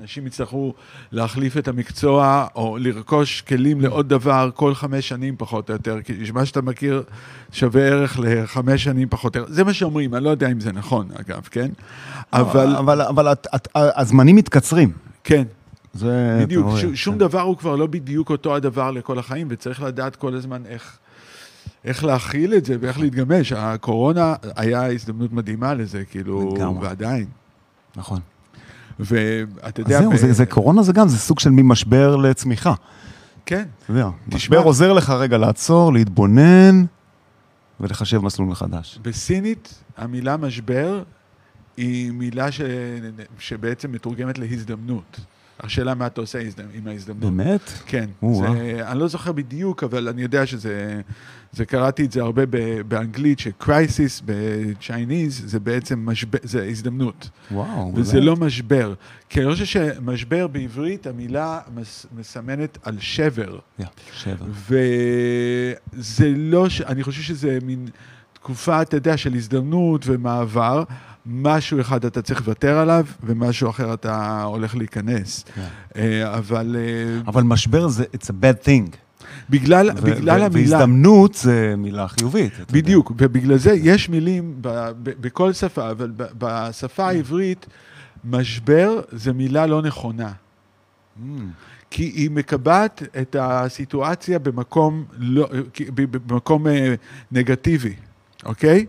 [0.00, 0.74] אנשים יצטרכו
[1.12, 6.12] להחליף את המקצוע, או לרכוש כלים לעוד דבר כל חמש שנים פחות או יותר, כי
[6.34, 7.02] מה שאתה מכיר
[7.52, 9.52] שווה ערך לחמש שנים פחות או יותר.
[9.52, 11.70] זה מה שאומרים, אני לא יודע אם זה נכון, אגב, כן?
[12.32, 12.76] אבל...
[12.76, 13.34] אבל, אבל
[13.74, 14.92] הזמנים מתקצרים.
[15.24, 15.42] כן.
[15.94, 16.38] זה...
[16.42, 17.18] בדיוק, שום כן.
[17.18, 20.98] דבר הוא כבר לא בדיוק אותו הדבר לכל החיים, וצריך לדעת כל הזמן איך...
[21.84, 23.52] איך להכיל את זה ואיך להתגמש.
[23.52, 26.86] הקורונה היה הזדמנות מדהימה לזה, כאילו, לגמרי.
[26.86, 27.26] ועדיין.
[27.96, 28.20] נכון.
[28.98, 29.98] ואתה יודע...
[29.98, 30.16] זהו, ב...
[30.16, 32.74] זה, זה קורונה זה גם, זה סוג של ממשבר לצמיחה.
[33.46, 33.64] כן.
[33.84, 36.84] אתה יודע, משבר עוזר לך רגע לעצור, להתבונן
[37.80, 38.98] ולחשב מסלול מחדש.
[39.02, 41.02] בסינית, המילה משבר
[41.76, 42.60] היא מילה ש...
[43.38, 45.20] שבעצם מתורגמת להזדמנות.
[45.60, 46.38] השאלה מה אתה עושה
[46.74, 47.32] עם ההזדמנות.
[47.34, 47.72] באמת?
[47.86, 48.10] כן.
[48.32, 48.46] זה,
[48.90, 51.00] אני לא זוכר בדיוק, אבל אני יודע שזה...
[51.52, 52.42] זה קראתי את זה הרבה
[52.88, 57.30] באנגלית, ש-crisis בצ'ייניז זה בעצם משבר, זה הזדמנות.
[57.50, 58.26] וואו, וזה באמת?
[58.26, 58.94] לא משבר.
[59.28, 63.58] כי אני חושב שמשבר בעברית, המילה מס, מסמנת על שבר.
[63.80, 64.46] Yeah, שבר.
[65.96, 67.88] וזה לא, אני חושב שזה מין
[68.32, 70.82] תקופה, אתה יודע, של הזדמנות ומעבר.
[71.26, 75.44] משהו אחד אתה צריך לוותר עליו, ומשהו אחר אתה הולך להיכנס.
[75.54, 75.68] כן.
[76.36, 76.76] אבל...
[76.78, 78.96] אה, אבל משבר זה, it's a bad thing.
[79.50, 80.76] בגלל, ו- בגלל ו- המילה...
[80.76, 82.52] והזדמנות זה מילה חיובית.
[82.72, 83.26] בדיוק, יודע.
[83.26, 84.68] ובגלל זה יש מילים ב-
[85.02, 87.66] ב- בכל שפה, אבל ב- בשפה העברית,
[88.24, 90.32] משבר זה מילה לא נכונה.
[90.32, 91.30] Mm.
[91.90, 95.48] כי היא מקבעת את הסיטואציה במקום, לא,
[96.26, 96.94] במקום אה,
[97.32, 97.94] נגטיבי,
[98.44, 98.86] אוקיי?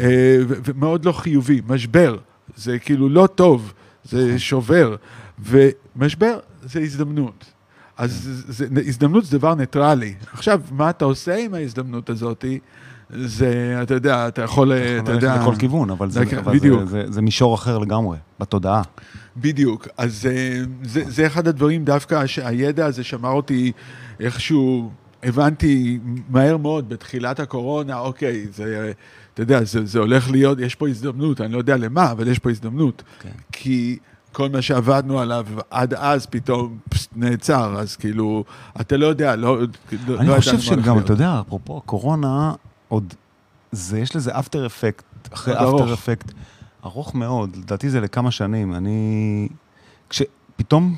[0.00, 1.60] אה, ומאוד לא חיובי.
[1.66, 2.16] משבר,
[2.56, 3.72] זה כאילו לא טוב,
[4.04, 4.38] זה.
[4.38, 4.96] שובר.
[5.38, 7.44] ומשבר זה הזדמנות.
[7.96, 10.14] אז זה, הזדמנות זה דבר ניטרלי.
[10.32, 12.44] עכשיו, מה אתה עושה עם ההזדמנות הזאת?
[13.10, 15.36] זה, אתה יודע, אתה יכול, אתה יודע...
[15.40, 18.82] לכל כיוון, אבל, זה, אבל זה, זה, זה מישור אחר לגמרי, בתודעה.
[19.36, 23.72] בדיוק, אז אה, זה, זה אחד הדברים דווקא שהידע הזה שמר אותי
[24.20, 24.90] איכשהו,
[25.22, 28.92] הבנתי מהר מאוד בתחילת הקורונה, אוקיי, זה,
[29.38, 32.38] אתה יודע, זה, זה הולך להיות, יש פה הזדמנות, אני לא יודע למה, אבל יש
[32.38, 33.02] פה הזדמנות.
[33.20, 33.30] כן.
[33.52, 33.98] כי
[34.32, 38.44] כל מה שעבדנו עליו עד אז פתאום פסט, נעצר, אז כאילו,
[38.80, 39.58] אתה לא יודע, לא,
[40.08, 42.52] לא אני לא חושב שגם, אתה יודע, אפרופו הקורונה,
[42.88, 43.14] עוד,
[43.72, 46.32] זה, יש לזה אפטר אפקט, אחרי אפטר אפקט,
[46.84, 48.74] ארוך מאוד, לדעתי זה לכמה שנים.
[48.74, 49.48] אני,
[50.10, 50.96] כשפתאום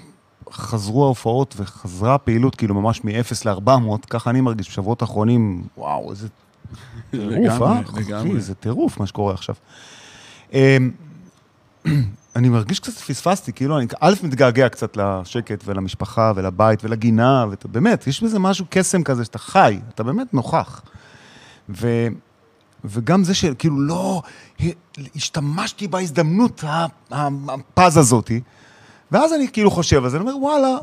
[0.53, 6.29] חזרו ההופעות וחזרה הפעילות, כאילו ממש מ-0 ל-400, ככה אני מרגיש בשבועות האחרונים, וואו, איזה
[7.11, 7.81] טירוף, אה?
[7.97, 8.41] לגמרי.
[8.41, 9.55] זה טירוף מה שקורה עכשיו.
[10.53, 10.91] אמ,
[12.37, 18.23] אני מרגיש קצת פספסתי, כאילו, אני א', מתגעגע קצת לשקט ולמשפחה ולבית ולגינה, ובאמת, יש
[18.23, 20.83] בזה משהו, קסם כזה, שאתה חי, אתה באמת נוכח.
[21.69, 22.07] ו,
[22.85, 24.23] וגם זה שכאילו לא
[25.17, 26.65] השתמשתי בהזדמנות
[27.11, 28.41] הפז הזאתי,
[29.11, 30.77] ואז אני כאילו חושב על זה, אני אומר, וואלה,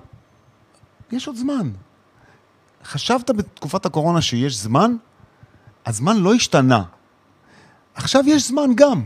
[1.12, 1.70] יש עוד זמן.
[2.84, 4.96] חשבת בתקופת הקורונה שיש זמן?
[5.88, 6.84] הזמן לא השתנה.
[7.96, 9.04] עכשיו יש זמן גם.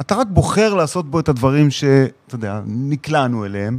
[0.00, 3.78] אתה רק בוחר לעשות בו את הדברים שאתה יודע, נקלענו אליהם.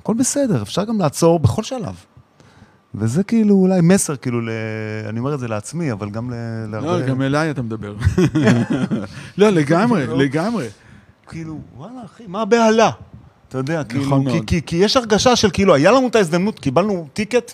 [0.00, 1.94] הכל בסדר, אפשר גם לעצור בכל שלב.
[2.94, 4.50] וזה כאילו אולי מסר, כאילו, ל...
[5.08, 6.34] אני אומר את זה לעצמי, אבל גם ל...
[6.66, 7.94] לא, גם אליי אתה מדבר.
[9.38, 10.06] לא, לגמרי.
[10.06, 10.66] לגמרי.
[11.28, 12.90] כאילו, וואלה, אחי, מה הבהלה?
[13.48, 14.44] אתה יודע, כאילו, נכון כי, מאוד.
[14.46, 17.52] כי, כי יש הרגשה של כאילו, היה לנו את ההזדמנות, קיבלנו טיקט,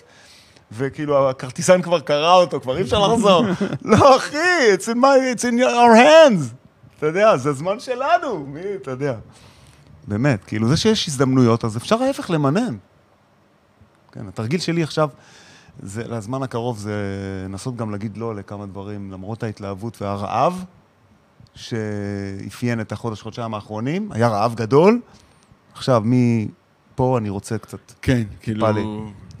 [0.71, 3.45] וכאילו, הכרטיסן כבר קרא אותו, כבר אי אפשר לחזור.
[3.81, 4.37] לא, אחי,
[4.75, 6.55] it's in, my, it's in our hands.
[6.97, 9.15] אתה יודע, זה הזמן שלנו, מי, אתה יודע.
[10.07, 12.75] באמת, כאילו, זה שיש הזדמנויות, אז אפשר ההפך למנן.
[14.11, 15.09] כן, התרגיל שלי עכשיו,
[15.83, 16.93] זה, לזמן הקרוב, זה
[17.45, 20.65] לנסות גם להגיד לא לכמה דברים, למרות ההתלהבות והרעב,
[21.55, 25.01] שאפיין את החודש, חודשיים האחרונים, היה רעב גדול.
[25.73, 27.91] עכשיו, מפה אני רוצה קצת...
[28.01, 28.71] כן, כאילו...
[28.71, 28.83] לי.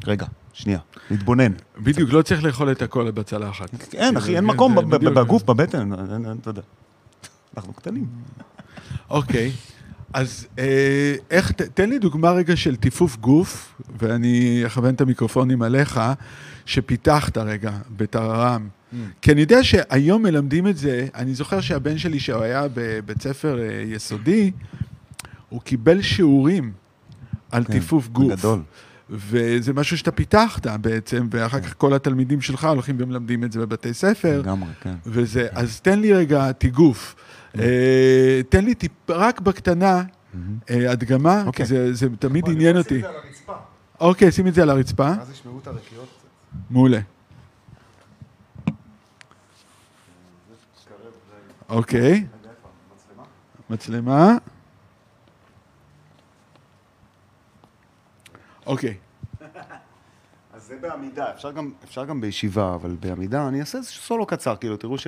[0.05, 0.79] רגע, שנייה,
[1.11, 1.51] להתבונן.
[1.77, 3.93] בדיוק, לא צריך לאכול את הכל בצלחת.
[3.93, 4.75] אין, אחי, אין כן, מקום.
[5.15, 5.89] בגוף, בבטן,
[6.41, 6.61] אתה יודע.
[7.57, 8.07] אנחנו קטנים.
[9.09, 9.51] אוקיי,
[10.13, 15.99] אז אה, איך, תן לי דוגמה רגע של טיפוף גוף, ואני אכוון את המיקרופונים עליך,
[16.65, 18.67] שפיתחת רגע בטררם.
[18.67, 18.95] Mm.
[19.21, 23.59] כי אני יודע שהיום מלמדים את זה, אני זוכר שהבן שלי, שהוא היה בבית ספר
[23.59, 24.51] אה, יסודי,
[25.49, 26.71] הוא קיבל שיעורים
[27.51, 28.31] על כן, טיפוף גוף.
[28.39, 28.61] גדול.
[29.11, 33.93] וזה משהו שאתה פיתחת בעצם, ואחר כך כל התלמידים שלך הולכים ומלמדים את זה בבתי
[33.93, 34.39] ספר.
[34.39, 34.93] לגמרי, כן.
[35.05, 37.15] וזה, אז תן לי רגע תיגוף.
[37.59, 40.03] אה, תן לי טיפ, רק בקטנה,
[40.69, 41.65] אה, הדגמה, כי אוקיי.
[41.65, 43.01] זה זה תמיד עניין אותי.
[43.99, 45.07] אוקיי, שים את זה על הרצפה.
[45.07, 46.27] אז ישמעו את הרקיעות קצת.
[46.69, 46.99] מעולה.
[51.69, 52.25] אוקיי,
[53.69, 54.37] מצלמה.
[58.71, 58.97] אוקיי,
[60.53, 64.55] אז זה בעמידה, אפשר גם, אפשר גם בישיבה, אבל בעמידה אני אעשה איזה סולו קצר,
[64.55, 65.07] כאילו, תראו ש...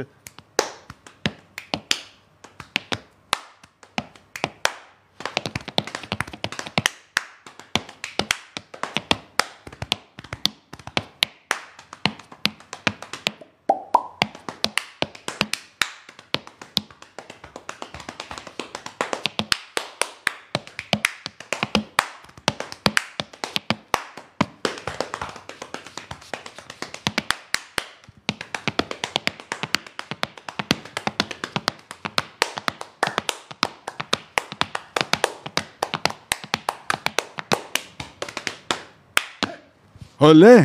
[40.23, 40.57] עולה.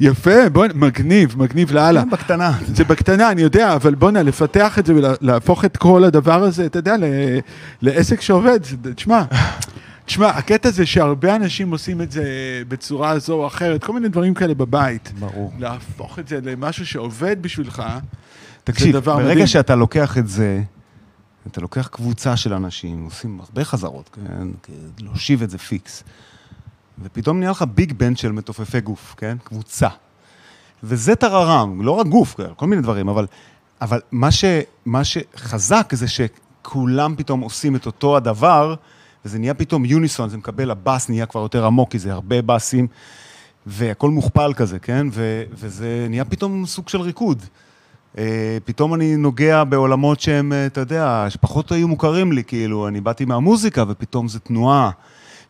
[0.00, 2.02] יפה, בוא, מגניב, מגניב לאללה.
[2.02, 2.52] כן, בקטנה.
[2.66, 6.78] זה בקטנה, אני יודע, אבל בואנה, לפתח את זה ולהפוך את כל הדבר הזה, אתה
[6.78, 7.04] יודע, ל-
[7.82, 9.22] לעסק שעובד, זה- תשמע,
[10.04, 12.24] תשמע, הקטע זה שהרבה אנשים עושים את זה
[12.68, 15.12] בצורה זו או אחרת, כל מיני דברים כאלה בבית.
[15.18, 15.52] ברור.
[15.58, 17.82] להפוך את זה למשהו שעובד בשבילך,
[18.64, 19.46] תקשיב, דבר ברגע מדהים.
[19.46, 20.62] שאתה לוקח את זה,
[21.52, 24.46] אתה לוקח קבוצה של אנשים, עושים הרבה חזרות, כן?
[25.00, 26.04] להושיב את זה fix.
[27.02, 29.36] ופתאום נהיה לך big band של מתופפי גוף, כן?
[29.44, 29.88] קבוצה.
[30.82, 33.26] וזה טררם, לא רק גוף, כן, כל מיני דברים, אבל,
[33.80, 34.44] אבל מה, ש,
[34.86, 38.74] מה שחזק זה שכולם פתאום עושים את אותו הדבר,
[39.24, 42.86] וזה נהיה פתאום unison, זה מקבל, הבאס נהיה כבר יותר עמוק, כי זה הרבה באסים,
[43.66, 45.06] והכל מוכפל כזה, כן?
[45.12, 47.42] ו, וזה נהיה פתאום סוג של ריקוד.
[48.18, 53.00] אה, פתאום אני נוגע בעולמות שהם, אה, אתה יודע, שפחות היו מוכרים לי, כאילו, אני
[53.00, 54.90] באתי מהמוזיקה, ופתאום זה תנועה,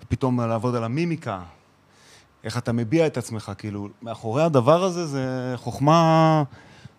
[0.07, 1.41] ופתאום לעבוד על המימיקה,
[2.45, 6.43] איך אתה מביע את עצמך, כאילו, מאחורי הדבר הזה זה חוכמה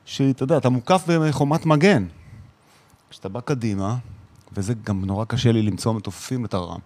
[0.05, 2.05] שאתה יודע, אתה מוקף בחומת מגן.
[3.09, 3.95] כשאתה בא קדימה,
[4.53, 6.79] וזה גם נורא קשה לי למצוא מתופפים לטררם,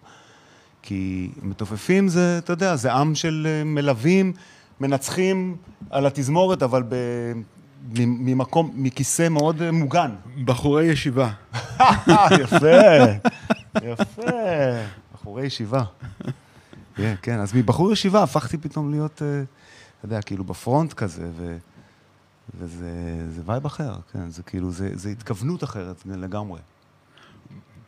[0.82, 4.34] כי מתופפים זה, אתה יודע, זה עם של אה, מלווים,
[4.80, 5.55] מנצחים
[5.89, 6.95] על התזמורת, אבל ב...
[7.95, 10.11] ממקום, מכיסא מאוד אה, מוגן.
[10.45, 11.30] בחורי ישיבה.
[12.41, 12.67] יפה,
[13.84, 14.22] יפה.
[15.22, 15.84] בחורי ישיבה.
[16.95, 19.43] כן, כן, אז מבחור ישיבה הפכתי פתאום להיות, אה,
[19.97, 21.57] אתה יודע, כאילו ב front כזה, ו...
[22.59, 22.89] וזה
[23.30, 26.59] זה vibe אחר, כן, זה כאילו, זה, זה התכוונות אחרת לגמרי.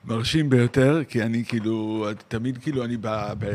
[0.05, 3.07] מרשים ביותר, כי אני כאילו, תמיד כאילו אני ב...
[3.39, 3.45] ב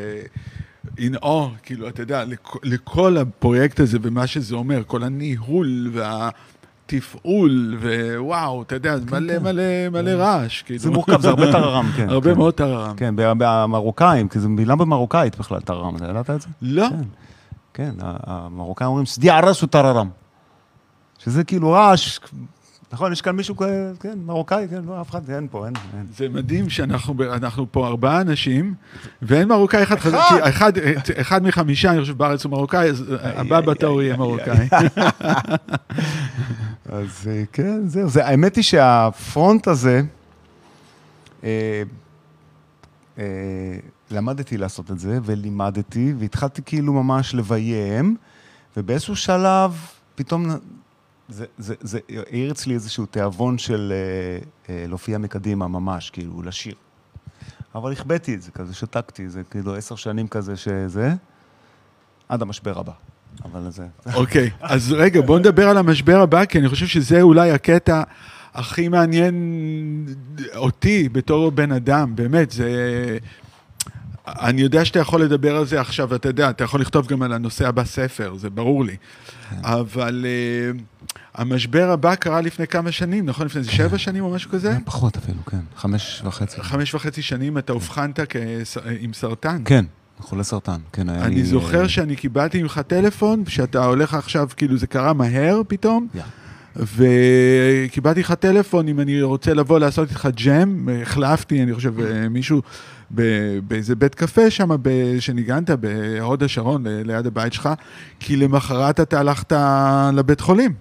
[0.98, 5.90] in awe, כאילו, אתה יודע, לכ, לכל הפרויקט הזה ומה שזה אומר, כל הניהול
[6.92, 7.78] והתפעול,
[8.18, 9.42] ווואו, אתה יודע, כן, מלא כן.
[9.42, 10.78] מלא מלא רעש, כאילו.
[10.78, 12.08] זה מורכב, זה הרבה טררם, כן.
[12.14, 12.38] הרבה כן.
[12.38, 12.96] מאוד טררם.
[12.96, 16.48] כן, במרוקאים, כי זו מילה במרוקאית בכלל, טררם, אתה ידעת את זה?
[16.62, 16.88] לא?
[16.88, 17.02] כן,
[17.74, 20.08] כן, המרוקאים אומרים סדי ערס וטררם.
[21.18, 22.18] שזה כאילו רעש,
[22.92, 23.56] נכון, יש כאן מישהו,
[24.00, 26.06] כן, מרוקאי, כן, לא, אף אחד, אין פה, אין, אין.
[26.16, 28.74] זה מדהים שאנחנו פה ארבעה אנשים,
[29.22, 30.72] ואין מרוקאי אחד חזק, כי אחד,
[31.20, 34.68] אחד מחמישה, אני חושב, בארץ הוא מרוקאי, אז הבא בתור יהיה מרוקאי.
[36.88, 38.08] אז אה, כן, זהו.
[38.08, 40.02] זה, האמת היא שהפרונט הזה,
[41.44, 41.82] אה,
[43.18, 43.24] אה,
[44.10, 48.16] למדתי לעשות את זה, ולימדתי, והתחלתי כאילו ממש לביים,
[48.76, 49.76] ובאיזשהו שלב,
[50.14, 50.46] פתאום,
[51.28, 56.74] זה העיר אצלי איזשהו תיאבון של אה, אה, להופיע מקדימה ממש, כאילו, לשיר.
[57.74, 61.14] אבל החבאתי את זה, כזה שתקתי, זה כאילו עשר שנים כזה שזה,
[62.28, 62.92] עד המשבר הבא.
[63.44, 63.82] אבל זה...
[64.14, 68.02] אוקיי, אז רגע, בוא נדבר על המשבר הבא, כי אני חושב שזה אולי הקטע
[68.54, 69.34] הכי מעניין
[70.56, 73.18] אותי בתור בן אדם, באמת, זה...
[74.26, 77.32] אני יודע שאתה יכול לדבר על זה עכשיו, אתה יודע, אתה יכול לכתוב גם על
[77.32, 78.96] הנושא הבא ספר, זה ברור לי.
[79.62, 80.26] אבל
[80.74, 83.46] uh, המשבר הבא קרה לפני כמה שנים, נכון?
[83.46, 84.76] לפני איזה שבע שנים או משהו כזה?
[84.84, 85.60] פחות אפילו, כן.
[85.76, 86.62] חמש וחצי.
[86.62, 89.62] חמש וחצי שנים אתה אובחנת כס- עם סרטן.
[89.64, 89.84] כן,
[90.20, 90.78] חולה סרטן.
[90.92, 91.34] כן, היה לי...
[91.34, 96.22] אני זוכר שאני קיבלתי ממך טלפון, שאתה הולך עכשיו, כאילו זה קרה מהר פתאום, יא.
[96.76, 102.62] וקיבלתי לך טלפון אם אני רוצה לבוא לעשות איתך ג'ם, החלפתי, אני חושב, אה, מישהו
[103.62, 104.68] באיזה בית קפה שם,
[105.18, 107.68] שניגנת בהוד השרון, ליד הבית שלך,
[108.20, 109.52] כי למחרת אתה הלכת
[110.12, 110.72] לבית חולים.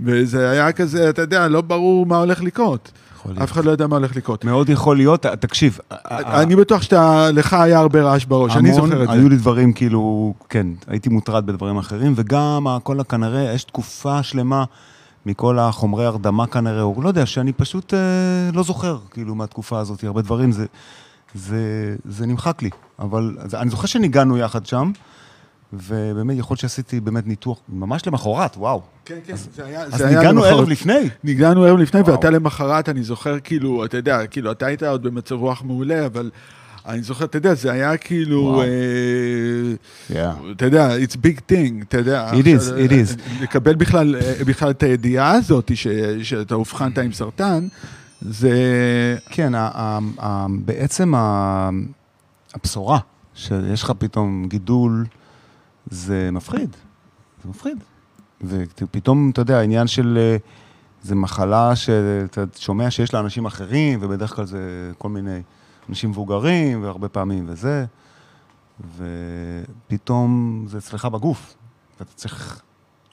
[0.00, 2.92] וזה היה כזה, אתה יודע, לא ברור מה הולך לקרות.
[3.24, 3.42] יכול להיות.
[3.42, 4.44] אף אחד לא יודע מה הולך לקרות.
[4.44, 5.78] מאוד יכול להיות, תקשיב,
[6.10, 9.14] אני בטוח שאתה, לך היה הרבה רעש בראש, אני זוכר את זה.
[9.14, 14.64] היו לי דברים כאילו, כן, הייתי מוטרד בדברים אחרים, וגם הכל כנראה, יש תקופה שלמה
[15.26, 17.98] מכל החומרי הרדמה כנראה, או לא יודע, שאני פשוט אה,
[18.52, 20.66] לא זוכר, כאילו, מהתקופה הזאת, הרבה דברים, זה,
[21.34, 22.70] זה, זה נמחק לי.
[22.98, 24.92] אבל זה, אני זוכר שניגענו יחד שם,
[25.82, 28.82] ובאמת, יכול להיות שעשיתי באמת ניתוח, ממש למחרת, וואו.
[29.04, 30.52] כן, כן, זה היה, אז זה היה ניגענו למחרת.
[30.58, 31.08] ערב לפני.
[31.24, 32.12] ניגענו ערב לפני, וואו.
[32.12, 36.30] ואתה למחרת, אני זוכר, כאילו, אתה יודע, כאילו, אתה היית עוד במצב רוח מעולה, אבל
[36.86, 38.62] אני זוכר, אתה יודע, זה היה כאילו.
[40.16, 40.32] אה.
[40.56, 42.30] אתה יודע, it's big thing, אתה יודע.
[42.30, 43.42] It is, it is.
[43.42, 45.70] לקבל בכלל, אה, בכלל את הידיעה הזאת,
[46.22, 47.68] שאתה אובחנת עם סרטן,
[48.20, 48.52] זה...
[49.30, 49.52] כן,
[50.64, 51.12] בעצם
[52.54, 52.98] הבשורה
[53.34, 55.04] שיש לך פתאום גידול,
[55.86, 56.76] זה מפחיד.
[57.42, 57.78] זה מפחיד.
[58.42, 60.18] ופתאום, אתה יודע, העניין של...
[60.20, 60.36] אה,
[61.04, 65.42] זה מחלה שאתה שומע שיש לאנשים אחרים, ובדרך כלל זה כל מיני
[65.88, 67.84] אנשים מבוגרים, והרבה פעמים וזה,
[68.96, 71.54] ופתאום זה אצלך בגוף,
[72.00, 72.62] ואתה צריך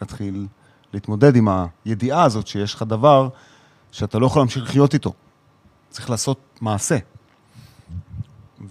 [0.02, 0.48] להתחיל
[0.94, 1.48] להתמודד עם
[1.86, 3.30] הידיעה הזאת שיש לך דבר
[3.92, 5.14] שאתה לא יכול להמשיך לחיות איתו.
[5.90, 6.98] צריך לעשות מעשה.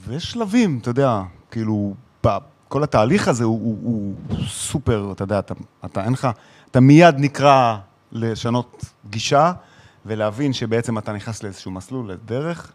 [0.04, 1.94] ויש שלבים, אתה יודע, כאילו,
[2.70, 5.54] כל התהליך הזה הוא, הוא, הוא סופר, אתה יודע, אתה,
[5.84, 6.28] אתה אין לך,
[6.70, 7.78] אתה מיד נקרא
[8.12, 9.52] לשנות גישה
[10.06, 12.72] ולהבין שבעצם אתה נכנס לאיזשהו מסלול, לדרך,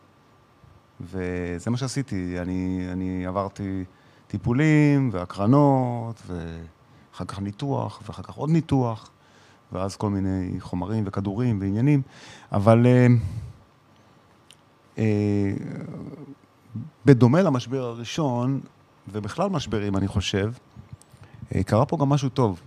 [1.02, 2.40] וזה מה שעשיתי.
[2.42, 3.84] אני, אני עברתי
[4.28, 9.10] טיפולים והקרנות, ואחר כך ניתוח, ואחר כך עוד ניתוח,
[9.72, 12.02] ואז כל מיני חומרים וכדורים ועניינים,
[12.52, 12.86] אבל...
[12.86, 13.08] אה,
[14.98, 15.54] אה,
[17.06, 18.62] בדומה למשבר הראשון,
[19.14, 20.52] ובכלל משברים, אני חושב,
[21.56, 22.60] אה, קרה פה גם משהו טוב.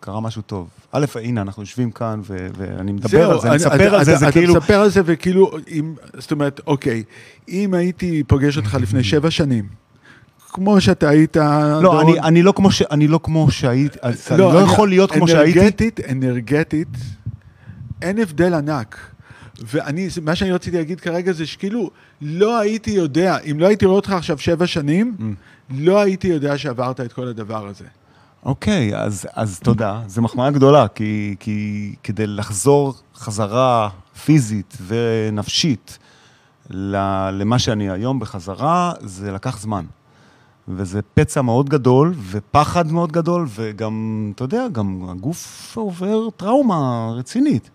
[0.00, 0.68] קרה משהו טוב.
[0.92, 4.10] א', הנה, אנחנו יושבים כאן, ו- ואני מדבר על זה, אני מספר אתה- על זה,
[4.10, 4.54] אתה- זה אתה כאילו...
[4.54, 7.02] מספר על זה, וכאילו, אם, זאת אומרת, אוקיי,
[7.48, 9.68] אם הייתי פוגש אותך לפני שבע שנים,
[10.52, 11.36] כמו שאתה היית...
[11.36, 12.82] לא, דורון- אני, אני לא כמו ש...
[12.82, 15.60] אני לא כמו שהייתי, אז אני לא יכול להיות כמו שהייתי.
[15.60, 16.88] אנרגטית, אנרגטית,
[18.02, 19.10] אין הבדל ענק.
[19.60, 21.90] ואני, מה שאני רציתי להגיד כרגע זה שכאילו,
[22.22, 25.22] לא הייתי יודע, אם לא הייתי רואה אותך עכשיו שבע שנים, Mm.
[25.70, 27.84] לא הייתי יודע שעברת את כל הדבר הזה.
[28.44, 30.00] אוקיי, אז, אז תודה.
[30.06, 33.88] זו מחמאה גדולה, כי, כי כדי לחזור חזרה
[34.24, 35.98] פיזית ונפשית
[36.70, 39.84] למה שאני היום בחזרה, זה לקח זמן.
[40.68, 47.70] וזה פצע מאוד גדול, ופחד מאוד גדול, וגם, אתה יודע, גם הגוף עובר טראומה רצינית.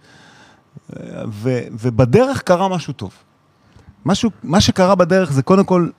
[1.28, 3.12] ו, ובדרך קרה משהו טוב.
[4.06, 5.90] משהו, מה שקרה בדרך זה קודם כל,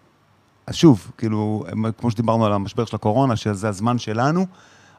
[0.71, 1.65] שוב, כאילו,
[1.99, 4.47] כמו שדיברנו על המשבר של הקורונה, שזה הזמן שלנו,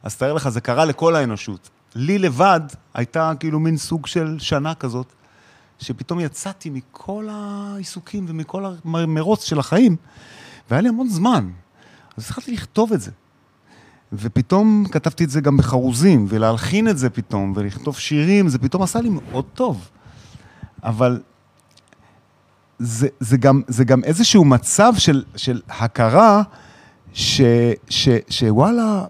[0.03, 1.69] אז תאר לך, זה קרה לכל האנושות.
[1.95, 2.61] לי לבד
[2.93, 5.13] הייתה כאילו מין סוג של שנה כזאת,
[5.79, 9.95] שפתאום יצאתי מכל העיסוקים ומכל המרוץ של החיים,
[10.69, 11.49] והיה לי המון זמן.
[12.17, 13.11] אז התחלתי לכתוב את זה.
[14.13, 19.01] ופתאום כתבתי את זה גם בחרוזים, ולהלחין את זה פתאום, ולכתוב שירים, זה פתאום עשה
[19.01, 19.89] לי מאוד טוב.
[20.83, 21.21] אבל
[22.79, 26.41] זה, זה, גם, זה גם איזשהו מצב של, של הכרה,
[27.13, 27.41] ש,
[27.89, 29.05] ש, שוואלה,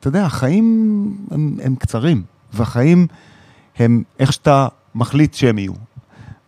[0.00, 2.22] אתה יודע, החיים הם, הם קצרים,
[2.52, 3.06] והחיים
[3.76, 5.72] הם איך שאתה מחליט שהם יהיו.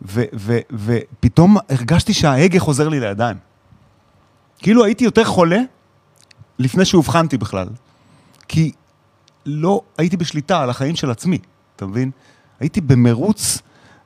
[0.01, 3.37] ו, ו, ופתאום הרגשתי שההגה חוזר לי לידיים.
[4.59, 5.59] כאילו הייתי יותר חולה
[6.59, 7.67] לפני שאובחנתי בכלל.
[8.47, 8.71] כי
[9.45, 11.37] לא הייתי בשליטה על החיים של עצמי,
[11.75, 12.11] אתה מבין?
[12.59, 13.61] הייתי במרוץ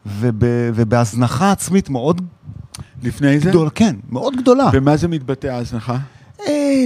[0.05, 0.43] וב,
[0.75, 2.21] ובהזנחה עצמית מאוד
[3.03, 3.49] לפני זה?
[3.49, 4.69] גדולה, כן, מאוד גדולה.
[4.73, 5.97] ומה זה מתבטא ההזנחה?
[6.47, 6.85] אה,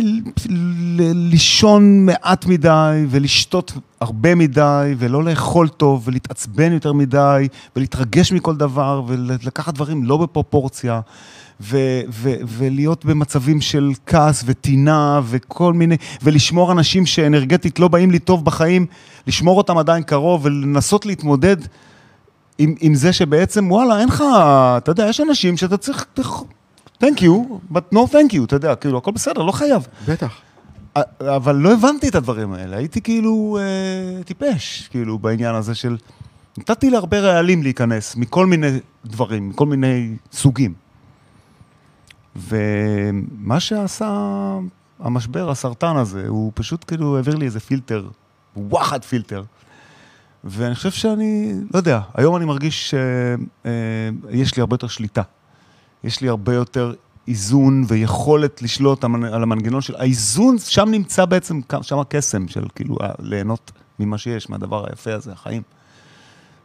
[1.14, 3.74] לישון מעט מדי, ולשתות
[4.04, 11.02] הרבה מדי, ולא לאכול טוב, ולהתעצבן יותר מדי, ולהתרגש מכל דבר, ולקחת דברים לא בפרופורציה.
[11.62, 18.20] ו- ו- ולהיות במצבים של כעס וטינה וכל מיני, ולשמור אנשים שאנרגטית לא באים לי
[18.20, 18.86] טוב בחיים,
[19.28, 21.58] לשמור אותם עדיין קרוב ולנסות להתמודד
[22.58, 24.24] עם, עם זה שבעצם, וואלה, אין לך,
[24.78, 26.06] אתה יודע, יש אנשים שאתה צריך,
[27.04, 27.32] thank you,
[27.74, 29.88] but no thank you, אתה יודע, כאילו, הכל בסדר, לא חייב.
[30.08, 30.34] בטח.
[31.20, 35.98] אבל לא הבנתי את הדברים האלה, הייתי כאילו אה, טיפש, כאילו, בעניין הזה של...
[36.58, 40.74] נתתי להרבה רעלים להיכנס מכל מיני דברים, מכל מיני סוגים.
[42.36, 44.58] ומה שעשה
[45.00, 48.08] המשבר, הסרטן הזה, הוא פשוט כאילו העביר לי איזה פילטר,
[48.58, 49.44] וואחד פילטר.
[50.44, 55.22] ואני חושב שאני, לא יודע, היום אני מרגיש שיש אה, לי הרבה יותר שליטה.
[56.04, 56.94] יש לי הרבה יותר
[57.28, 59.96] איזון ויכולת לשלוט על המנגנון של...
[59.96, 65.62] האיזון, שם נמצא בעצם, שם הקסם של כאילו ליהנות ממה שיש, מהדבר היפה הזה, החיים.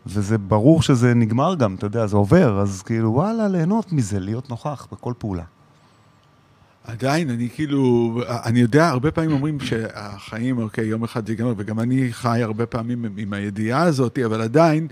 [0.07, 4.51] וזה ברור שזה נגמר גם, אתה יודע, זה עובר, אז כאילו, וואלה, ליהנות מזה, להיות
[4.51, 5.43] נוכח בכל פעולה.
[6.85, 8.13] עדיין, אני כאילו,
[8.45, 12.67] אני יודע, הרבה פעמים אומרים שהחיים, אוקיי, יום אחד זה ייגמר, וגם אני חי הרבה
[12.67, 14.87] פעמים עם הידיעה הזאת, אבל עדיין,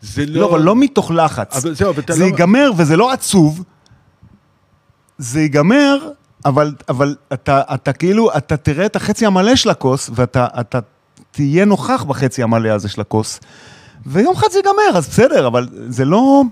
[0.00, 0.40] זה לא...
[0.40, 1.64] לא, אבל לא מתוך לחץ.
[1.64, 2.24] אבל זהו, אבל אתה זה לא...
[2.24, 3.64] ייגמר, וזה לא עצוב,
[5.20, 6.10] זה ייגמר,
[6.44, 10.78] אבל, אבל אתה, אתה כאילו, אתה תראה את החצי המלא של הכוס, ואתה אתה
[11.30, 13.40] תהיה נוכח בחצי המלא הזה של הכוס,
[14.06, 16.42] ויום אחד זה ייגמר, אז בסדר, אבל זה לא...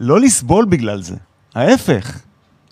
[0.00, 1.14] לא לסבול בגלל זה,
[1.54, 2.18] ההפך.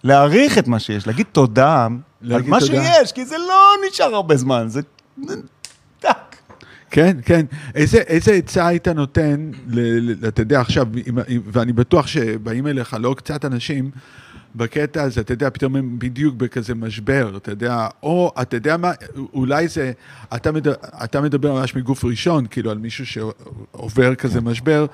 [0.04, 1.88] להעריך את מה שיש, להגיד תודה
[2.30, 2.84] על מה תודה.
[2.84, 4.80] שיש, כי זה לא נשאר הרבה זמן, זה...
[6.00, 6.36] טאק.
[6.90, 7.46] כן, כן.
[7.74, 9.50] איזה, איזה עצה היית נותן,
[10.28, 10.86] אתה יודע, עכשיו,
[11.46, 13.90] ואני בטוח שבאים אליך לא קצת אנשים,
[14.54, 18.92] בקטע הזה, אתה יודע, פתאום הם בדיוק בכזה משבר, אתה יודע, או אתה יודע מה,
[19.34, 19.92] אולי זה,
[20.34, 20.74] אתה מדבר,
[21.04, 24.44] אתה מדבר ממש מגוף ראשון, כאילו על מישהו שעובר כזה כן.
[24.44, 24.86] משבר,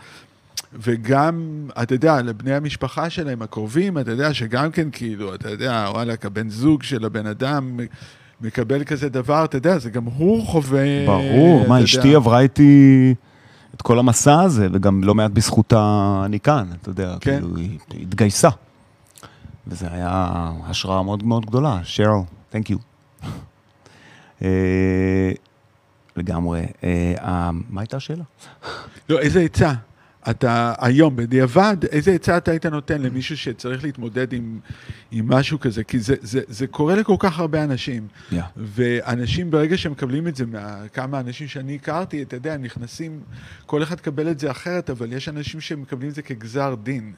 [0.74, 6.24] וגם, אתה יודע, לבני המשפחה שלהם, הקרובים, אתה יודע, שגם כן כאילו, אתה יודע, וואלכ,
[6.24, 7.80] הבן זוג של הבן אדם
[8.40, 11.06] מקבל כזה דבר, אתה יודע, זה גם הוא חווה...
[11.06, 13.14] ברור, מה, אשתי עברה איתי
[13.74, 17.40] את כל המסע הזה, וגם לא מעט בזכותה אני כאן, אתה יודע, כן.
[17.40, 18.48] כאילו, היא התגייסה.
[19.70, 22.78] וזה היה השראה מאוד מאוד גדולה, שרל, תנק יו.
[26.16, 26.66] לגמרי.
[26.84, 28.24] אה, מה הייתה השאלה?
[29.08, 29.72] לא, איזה עצה?
[30.30, 34.60] אתה היום, בדיעבד, איזה עצה אתה היית נותן למישהו שצריך להתמודד עם,
[35.10, 35.84] עם משהו כזה?
[35.84, 38.08] כי זה, זה, זה קורה לכל כך הרבה אנשים.
[38.30, 38.34] Yeah.
[38.56, 40.44] ואנשים, ברגע שהם מקבלים את זה,
[40.92, 43.20] כמה אנשים שאני הכרתי, אתה יודע, נכנסים,
[43.66, 47.12] כל אחד קבל את זה אחרת, אבל יש אנשים שמקבלים את זה כגזר דין.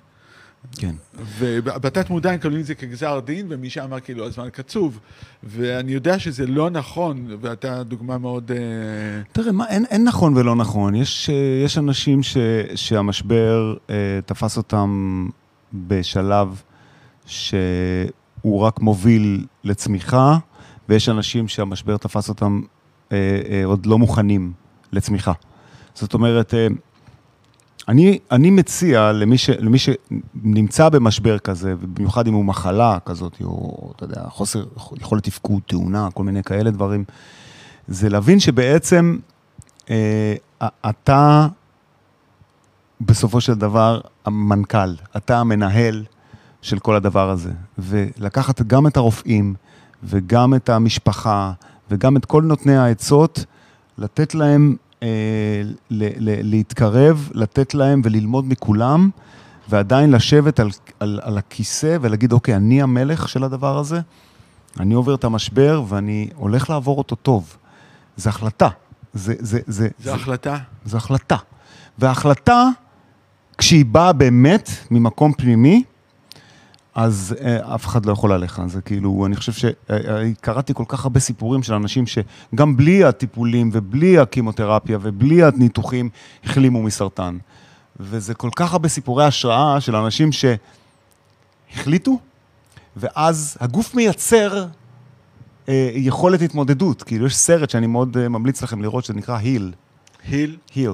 [0.77, 0.95] כן.
[1.39, 4.99] ובתת מודע הם מקבלים את זה כגזר דין, ומישהו אמר כאילו הזמן קצוב.
[5.43, 8.51] ואני יודע שזה לא נכון, ואתה דוגמה מאוד...
[8.53, 8.57] אה,
[9.33, 10.95] תראה, מה, אין, אין נכון ולא נכון.
[10.95, 12.37] יש, אה, יש אנשים ש,
[12.75, 13.95] שהמשבר אה,
[14.27, 15.29] תפס אותם
[15.75, 16.63] בשלב
[17.27, 20.39] שהוא רק מוביל לצמיחה,
[20.89, 22.61] ויש אנשים שהמשבר תפס אותם
[23.13, 24.53] אה, אה, עוד לא מוכנים
[24.93, 25.33] לצמיחה.
[25.95, 26.67] זאת אומרת, אה,
[27.93, 33.93] אני, אני מציע למי, ש, למי שנמצא במשבר כזה, ובמיוחד אם הוא מחלה כזאת, או
[33.97, 37.05] אתה יודע, חוסר יכולת תפקוד, תאונה, כל מיני כאלה דברים,
[37.89, 39.19] זה להבין שבעצם
[39.91, 40.35] אה,
[40.91, 41.49] אתה
[43.01, 46.05] בסופו של דבר המנכ"ל, אתה המנהל
[46.63, 49.55] של כל הדבר הזה, ולקחת גם את הרופאים,
[50.05, 51.53] וגם את המשפחה,
[51.91, 53.45] וגם את כל נותני העצות,
[53.99, 54.77] לתת להם
[56.43, 59.11] להתקרב, לתת להם וללמוד מכולם,
[59.69, 64.01] ועדיין לשבת על, על, על הכיסא ולהגיד, אוקיי, אני המלך של הדבר הזה,
[64.81, 67.57] אני עובר את המשבר ואני הולך לעבור אותו טוב.
[68.17, 68.69] זו החלטה.
[69.15, 70.57] זה, זה, זה, זה, זה החלטה?
[70.85, 71.37] זו החלטה.
[71.99, 72.69] וההחלטה,
[73.59, 75.83] כשהיא באה באמת ממקום פנימי,
[76.95, 78.63] אז אה, אף אחד לא יכול עליך.
[78.67, 84.19] זה כאילו, אני חושב שקראתי כל כך הרבה סיפורים של אנשים שגם בלי הטיפולים ובלי
[84.19, 86.11] הקימותרפיה ובלי הניתוחים
[86.45, 87.39] החלימו מסרטן.
[88.01, 90.31] וזה כל כך הרבה סיפורי השראה של אנשים
[91.73, 92.19] שהחליטו,
[92.97, 94.67] ואז הגוף מייצר
[95.69, 97.03] אה, יכולת התמודדות.
[97.03, 99.73] כאילו, יש סרט שאני מאוד אה, ממליץ לכם לראות, שזה נקרא היל.
[100.29, 100.57] היל?
[100.75, 100.93] היל.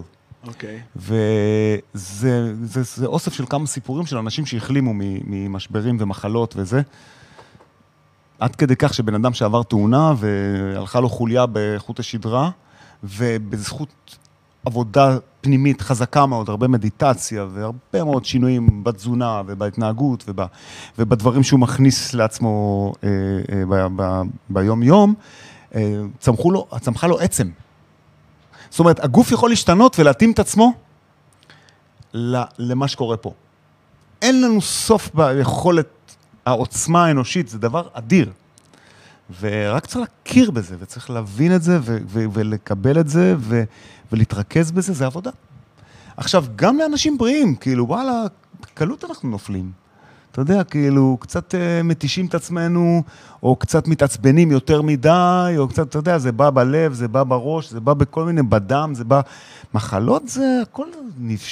[0.49, 0.81] אוקיי.
[0.97, 6.83] וזה זה, זה אוסף של כמה סיפורים של אנשים שהחלימו ממשברים ומחלות וזה.
[8.39, 12.51] עד כדי כך שבן אדם שעבר תאונה והלכה לו חוליה בחוט השדרה,
[13.05, 14.17] ובזכות
[14.67, 20.41] עבודה פנימית חזקה מאוד, הרבה מדיטציה והרבה מאוד שינויים בתזונה ובהתנהגות וב,
[20.99, 23.09] ובדברים שהוא מכניס לעצמו אה,
[23.71, 25.15] אה, ביום-יום,
[25.75, 27.49] אה, צמחו צמחה לו עצם.
[28.71, 30.73] זאת אומרת, הגוף יכול להשתנות ולהתאים את עצמו
[32.59, 33.33] למה שקורה פה.
[34.23, 35.87] אין לנו סוף ביכולת,
[36.47, 38.31] העוצמה האנושית, זה דבר אדיר.
[39.41, 43.35] ורק צריך להכיר בזה, וצריך להבין את זה, ולקבל את זה,
[44.13, 45.31] ולהתרכז בזה, זה עבודה.
[46.17, 48.23] עכשיו, גם לאנשים בריאים, כאילו, וואלה,
[48.61, 49.73] בקלות אנחנו נופלים.
[50.33, 53.03] אתה יודע, כאילו, קצת uh, מתישים את עצמנו,
[53.43, 57.71] או קצת מתעצבנים יותר מדי, או קצת, אתה יודע, זה בא בלב, זה בא בראש,
[57.71, 59.21] זה בא בכל מיני, בדם, זה בא...
[59.75, 60.87] מחלות זה הכל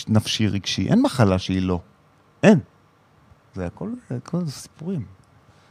[0.09, 1.81] נפשי רגשי, אין מחלה שהיא לא.
[2.43, 2.59] אין.
[3.55, 5.05] זה הכל, זה הכל סיפורים.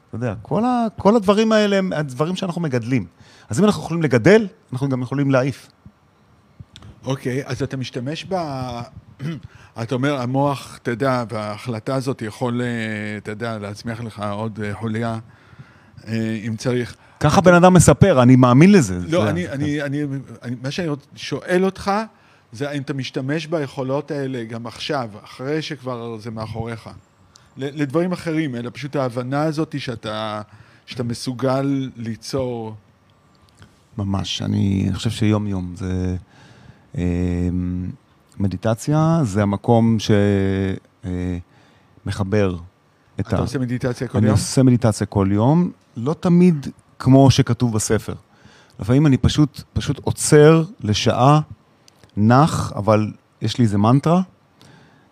[0.07, 3.05] אתה יודע, כל, ה, כל הדברים האלה הם הדברים שאנחנו מגדלים.
[3.49, 5.69] אז אם אנחנו יכולים לגדל, אנחנו גם יכולים להעיף.
[7.05, 8.35] אוקיי, okay, אז אתה משתמש ב...
[9.82, 12.67] אתה אומר, המוח, אתה יודע, וההחלטה הזאת יכול, אה,
[13.17, 15.19] אתה יודע, להצמיח לך עוד אה, חוליה,
[16.07, 16.95] אה, אם צריך.
[17.19, 18.99] ככה בן אדם מספר, אני מאמין לזה.
[19.07, 19.30] לא.
[19.30, 20.03] אני, אני, אני,
[20.43, 21.91] אני, מה שאני שואל אותך,
[22.51, 26.89] זה האם אתה משתמש ביכולות האלה גם עכשיו, אחרי שכבר זה מאחוריך.
[27.57, 30.41] לדברים אחרים, אלא פשוט ההבנה הזאת שאתה,
[30.86, 32.76] שאתה מסוגל ליצור.
[33.97, 36.15] ממש, אני חושב שיום-יום זה...
[38.39, 39.97] מדיטציה זה המקום
[42.05, 42.57] שמחבר אה,
[43.19, 43.33] את אתה ה...
[43.33, 44.33] אתה עושה מדיטציה כל אני יום?
[44.36, 46.67] אני עושה מדיטציה כל יום, לא תמיד
[46.99, 48.13] כמו שכתוב בספר.
[48.79, 51.39] לפעמים אני פשוט, פשוט עוצר לשעה,
[52.17, 53.11] נח, אבל
[53.41, 54.21] יש לי איזה מנטרה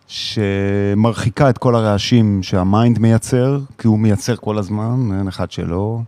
[0.07, 6.01] שמרחיקה את כל הרעשים שהמיינד מייצר, כי הוא מייצר כל הזמן, אין אחד שלא,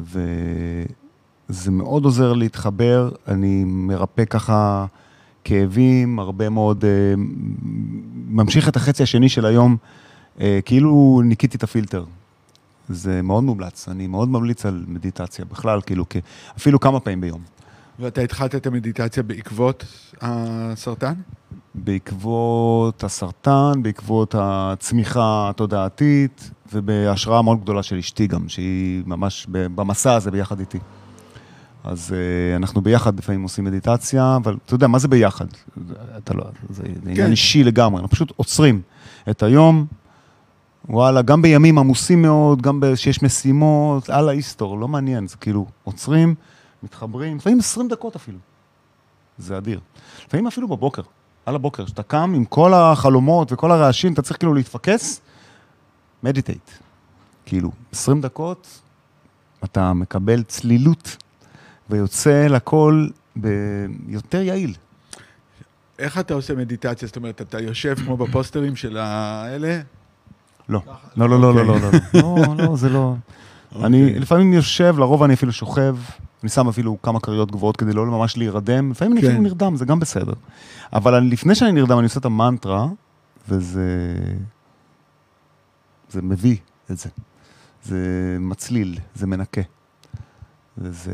[0.00, 4.86] וזה מאוד עוזר להתחבר, אני מרפא ככה...
[5.48, 6.84] כאבים, הרבה מאוד...
[6.84, 7.14] אה,
[8.28, 9.76] ממשיך את החצי השני של היום,
[10.40, 12.04] אה, כאילו ניקיתי את הפילטר.
[12.88, 16.04] זה מאוד מומלץ, אני מאוד ממליץ על מדיטציה בכלל, כאילו,
[16.56, 17.40] אפילו כמה פעמים ביום.
[17.98, 19.84] ואתה התחלת את המדיטציה בעקבות
[20.20, 21.14] הסרטן?
[21.74, 30.30] בעקבות הסרטן, בעקבות הצמיחה התודעתית, ובהשראה מאוד גדולה של אשתי גם, שהיא ממש במסע הזה
[30.30, 30.78] ביחד איתי.
[31.88, 35.46] אז uh, אנחנו ביחד לפעמים עושים מדיטציה, אבל אתה יודע, מה זה ביחד?
[36.16, 37.10] אתה לא, זה, זה כן.
[37.10, 38.80] עניין אישי לגמרי, אנחנו פשוט עוצרים
[39.30, 39.86] את היום,
[40.88, 46.34] וואלה, גם בימים עמוסים מאוד, גם שיש משימות, על ההיסטור, לא מעניין, זה כאילו, עוצרים,
[46.82, 48.38] מתחברים, לפעמים 20 דקות אפילו.
[49.38, 49.80] זה אדיר.
[50.26, 51.02] לפעמים אפילו בבוקר,
[51.46, 55.20] על הבוקר, כשאתה קם עם כל החלומות וכל הרעשים, אתה צריך כאילו להתפקס,
[56.22, 56.70] מדיטייט.
[57.46, 58.80] כאילו, 20 דקות,
[59.64, 61.16] אתה מקבל צלילות
[61.90, 64.74] ויוצא לכל ביותר יעיל.
[65.98, 67.08] איך אתה עושה מדיטציה?
[67.08, 69.80] זאת אומרת, אתה יושב כמו בפוסטרים של האלה?
[70.68, 70.80] לא.
[71.16, 72.22] לא, לא, לא, לא, לא, לא, אוקיי.
[72.22, 73.14] לא, לא, זה לא.
[73.72, 73.86] אוקיי.
[73.86, 75.96] אני לפעמים יושב, לרוב אני אפילו שוכב,
[76.42, 79.42] אני שם אפילו כמה כריות גבוהות כדי לא ממש להירדם, לפעמים אני אפילו כן.
[79.42, 80.32] נרדם, זה גם בסדר.
[80.92, 82.86] אבל לפני שאני נרדם, אני עושה את המנטרה,
[83.48, 84.14] וזה...
[86.10, 86.56] זה מביא
[86.90, 87.08] את זה.
[87.84, 89.60] זה מצליל, זה מנקה.
[90.80, 91.12] וזה...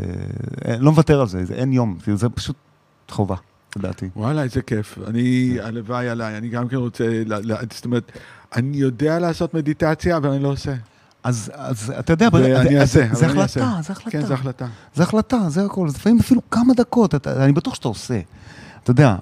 [0.69, 2.57] אה, לא מוותר על זה, זה אין יום, כאילו זה פשוט
[3.09, 3.37] חובה,
[3.77, 4.09] לדעתי.
[4.17, 4.99] וואלה, איזה כיף.
[5.07, 7.23] אני, הלוואי עליי, אני גם כן רוצה,
[7.73, 8.13] זאת אומרת,
[8.57, 10.75] אני יודע לעשות מדיטציה, אבל אני לא עושה.
[11.25, 14.11] אז, אז אתה יודע, ואני אעשה, זה החלטה, זה החלטה.
[14.11, 14.67] כן, זה החלטה.
[14.95, 15.89] זה החלטה, זה הכל.
[15.95, 18.21] לפעמים אפילו כמה דקות, אתה, אני בטוח שאתה עושה.
[18.83, 19.17] אתה יודע,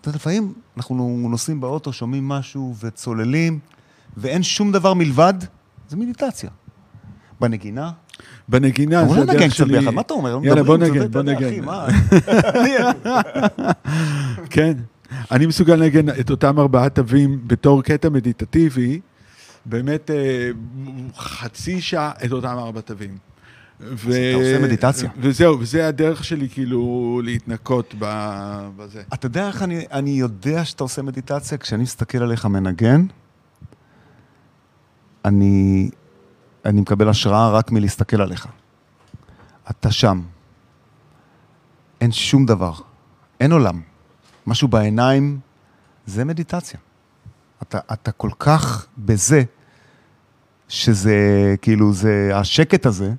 [0.00, 3.58] אתה יודע, לפעמים אנחנו נוסעים באוטו, שומעים משהו וצוללים,
[4.16, 5.34] ואין שום דבר מלבד,
[5.88, 6.50] זה מדיטציה.
[7.40, 7.92] בנגינה,
[8.48, 9.78] בנגינה, זה הדרך שלי.
[9.78, 10.38] ביחד, מה אתה אומר?
[10.42, 11.50] יאללה, בוא נגן, בוא נגן.
[14.50, 14.72] כן,
[15.30, 19.00] אני מסוגל לנגן את אותם ארבעה תווים בתור קטע מדיטטיבי,
[19.66, 20.50] באמת אה,
[21.16, 23.16] חצי שעה את אותם ארבע תווים.
[23.80, 24.10] ו...
[24.10, 25.10] אתה עושה מדיטציה.
[25.18, 29.02] וזהו, וזה הדרך שלי כאילו להתנקות בזה.
[29.14, 31.58] אתה יודע איך אני, אני יודע שאתה עושה מדיטציה?
[31.58, 33.06] כשאני מסתכל עליך מנגן,
[35.24, 35.90] אני,
[36.64, 38.46] אני מקבל השראה רק מלהסתכל עליך.
[39.70, 40.22] אתה שם.
[42.00, 42.72] אין שום דבר.
[43.40, 43.80] אין עולם.
[44.46, 45.40] משהו בעיניים,
[46.06, 46.80] זה מדיטציה.
[47.62, 49.42] אתה, אתה כל כך בזה,
[50.68, 51.16] שזה,
[51.62, 53.12] כאילו, זה, השקט הזה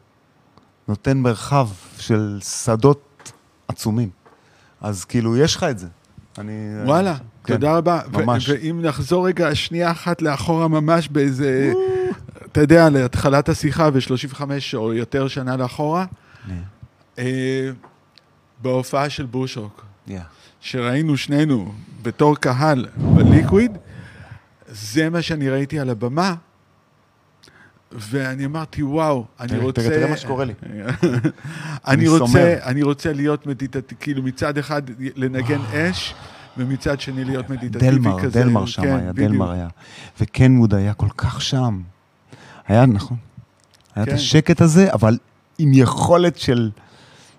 [0.87, 1.67] נותן מרחב
[1.97, 3.31] של שדות
[3.67, 4.09] עצומים.
[4.81, 5.87] אז כאילו, יש לך את זה.
[6.37, 6.53] אני...
[6.85, 8.01] וואלה, כן, תודה רבה.
[8.11, 8.49] ממש.
[8.49, 11.73] ואם נחזור רגע שנייה אחת לאחורה ממש באיזה,
[12.55, 14.41] אתה יודע, להתחלת השיחה ו-35
[14.73, 16.05] או יותר שנה לאחורה,
[17.19, 17.69] אה,
[18.61, 20.11] בהופעה של בושרוק, Yeah.
[20.61, 23.77] שראינו שנינו בתור קהל בליקוויד,
[24.67, 26.35] זה מה שאני ראיתי על הבמה,
[27.91, 29.81] ואני אמרתי, וואו, אני רוצה...
[29.81, 30.53] תראה, מה שקורה לי.
[31.87, 32.57] אני רוצה.
[32.63, 34.81] אני רוצה להיות מדיטטיבי, כאילו מצד אחד
[35.15, 36.15] לנגן אש,
[36.57, 38.43] ומצד שני להיות מדיטטיבי דלמר, כזה.
[38.43, 39.31] דלמר שם כן, היה, בדיוק.
[39.31, 39.67] דלמר היה.
[40.19, 41.81] וקנווד היה כל כך שם.
[42.67, 43.17] היה, נכון.
[43.95, 44.15] היה את כן.
[44.15, 45.17] השקט הזה, אבל
[45.57, 46.69] עם יכולת של...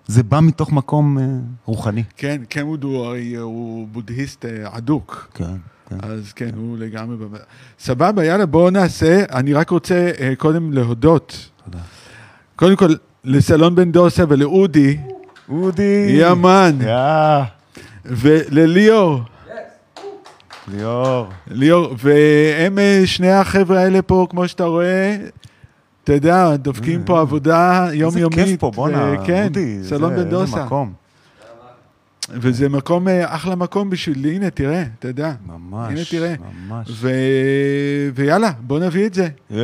[0.07, 1.23] זה בא מתוך מקום אה,
[1.65, 2.03] רוחני.
[2.17, 5.31] כן, קמוד הוא הרי הוא בודהיסט אה, אדוק.
[5.33, 5.45] כן,
[5.89, 5.95] כן.
[6.01, 7.17] אז כן, הוא לגמרי...
[7.17, 7.37] בב-
[7.79, 9.23] סבבה, יאללה, בואו נעשה.
[9.33, 11.49] אני רק רוצה אה, קודם להודות.
[11.65, 11.79] תודה.
[12.55, 14.97] קודם כל, לסלון בן דוסה ולאודי,
[15.49, 16.05] אודי!
[16.19, 17.43] יאמן, יא!
[18.05, 19.21] ולליאור.
[20.67, 21.27] ליאור.
[21.47, 25.17] ליאור, והם אה, שני החבר'ה האלה פה, כמו שאתה רואה,
[26.03, 28.37] אתה יודע, דופקים פה עבודה יומיומית.
[28.39, 29.77] איזה כיף פה, בואנה, כן, אודי.
[29.83, 30.65] סלון זה- בן דוסה.
[32.29, 35.33] וזה מקום, אה, אחלה מקום בשבילי, הנה, תראה, אתה יודע.
[35.47, 36.35] ממש, הנה, תראה.
[36.67, 36.87] ממש.
[36.91, 37.09] ו...
[38.15, 39.27] ויאללה, בוא נביא את זה.
[39.51, 39.55] Yeah.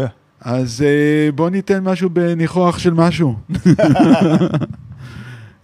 [0.42, 3.36] אז אה, בוא ניתן משהו בניחוח של משהו.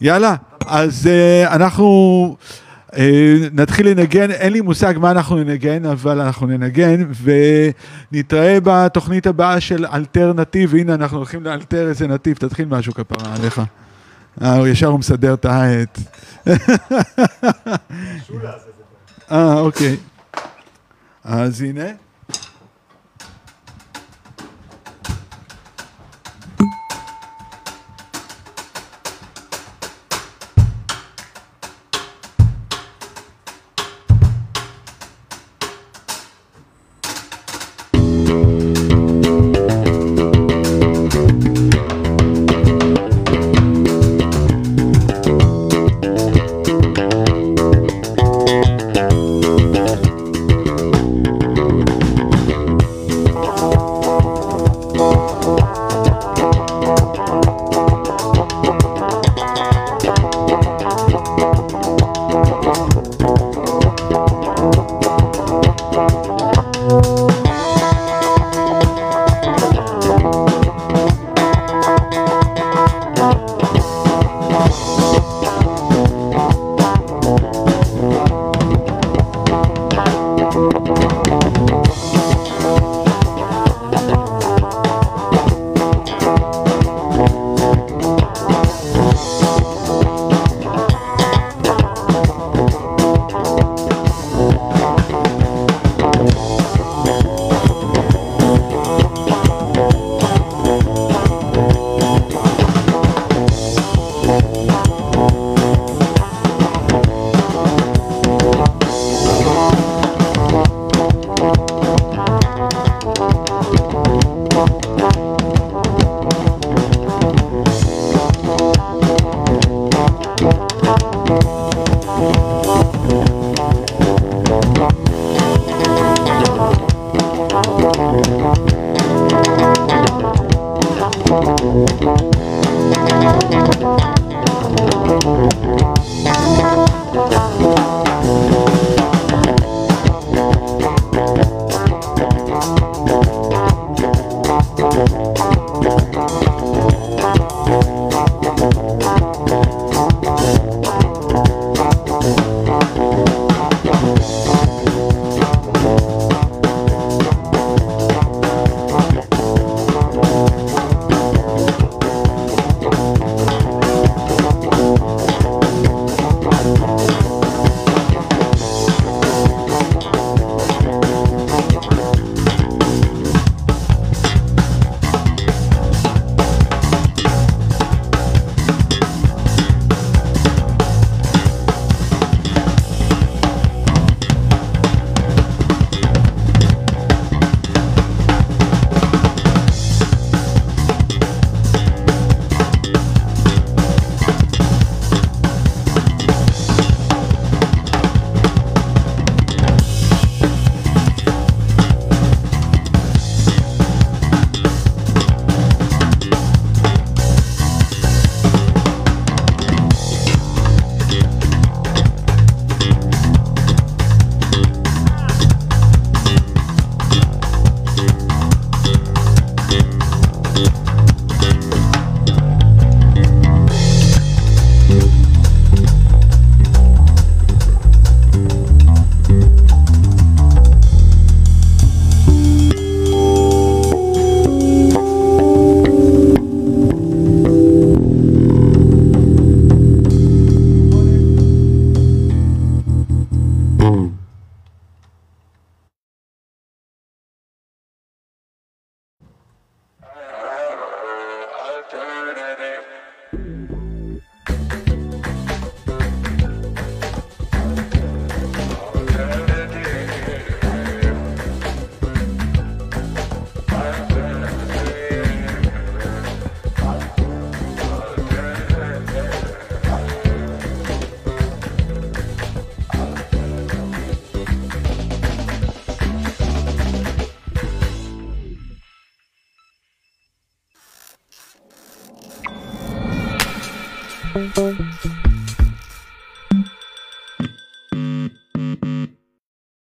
[0.01, 0.35] יאללה,
[0.67, 1.85] אז אה, אנחנו
[2.39, 2.45] אה,
[3.51, 7.03] נתחיל לנגן, אין לי מושג מה אנחנו ננגן, אבל אנחנו ננגן,
[8.11, 13.61] ונתראה בתוכנית הבאה של אלטרנטיב, הנה אנחנו הולכים לאלתר איזה נתיב, תתחיל משהו כפרה עליך.
[14.41, 15.99] אה, הוא ישר הוא מסדר את העט.
[19.31, 19.97] אה, אוקיי.
[21.23, 22.08] אז הנה.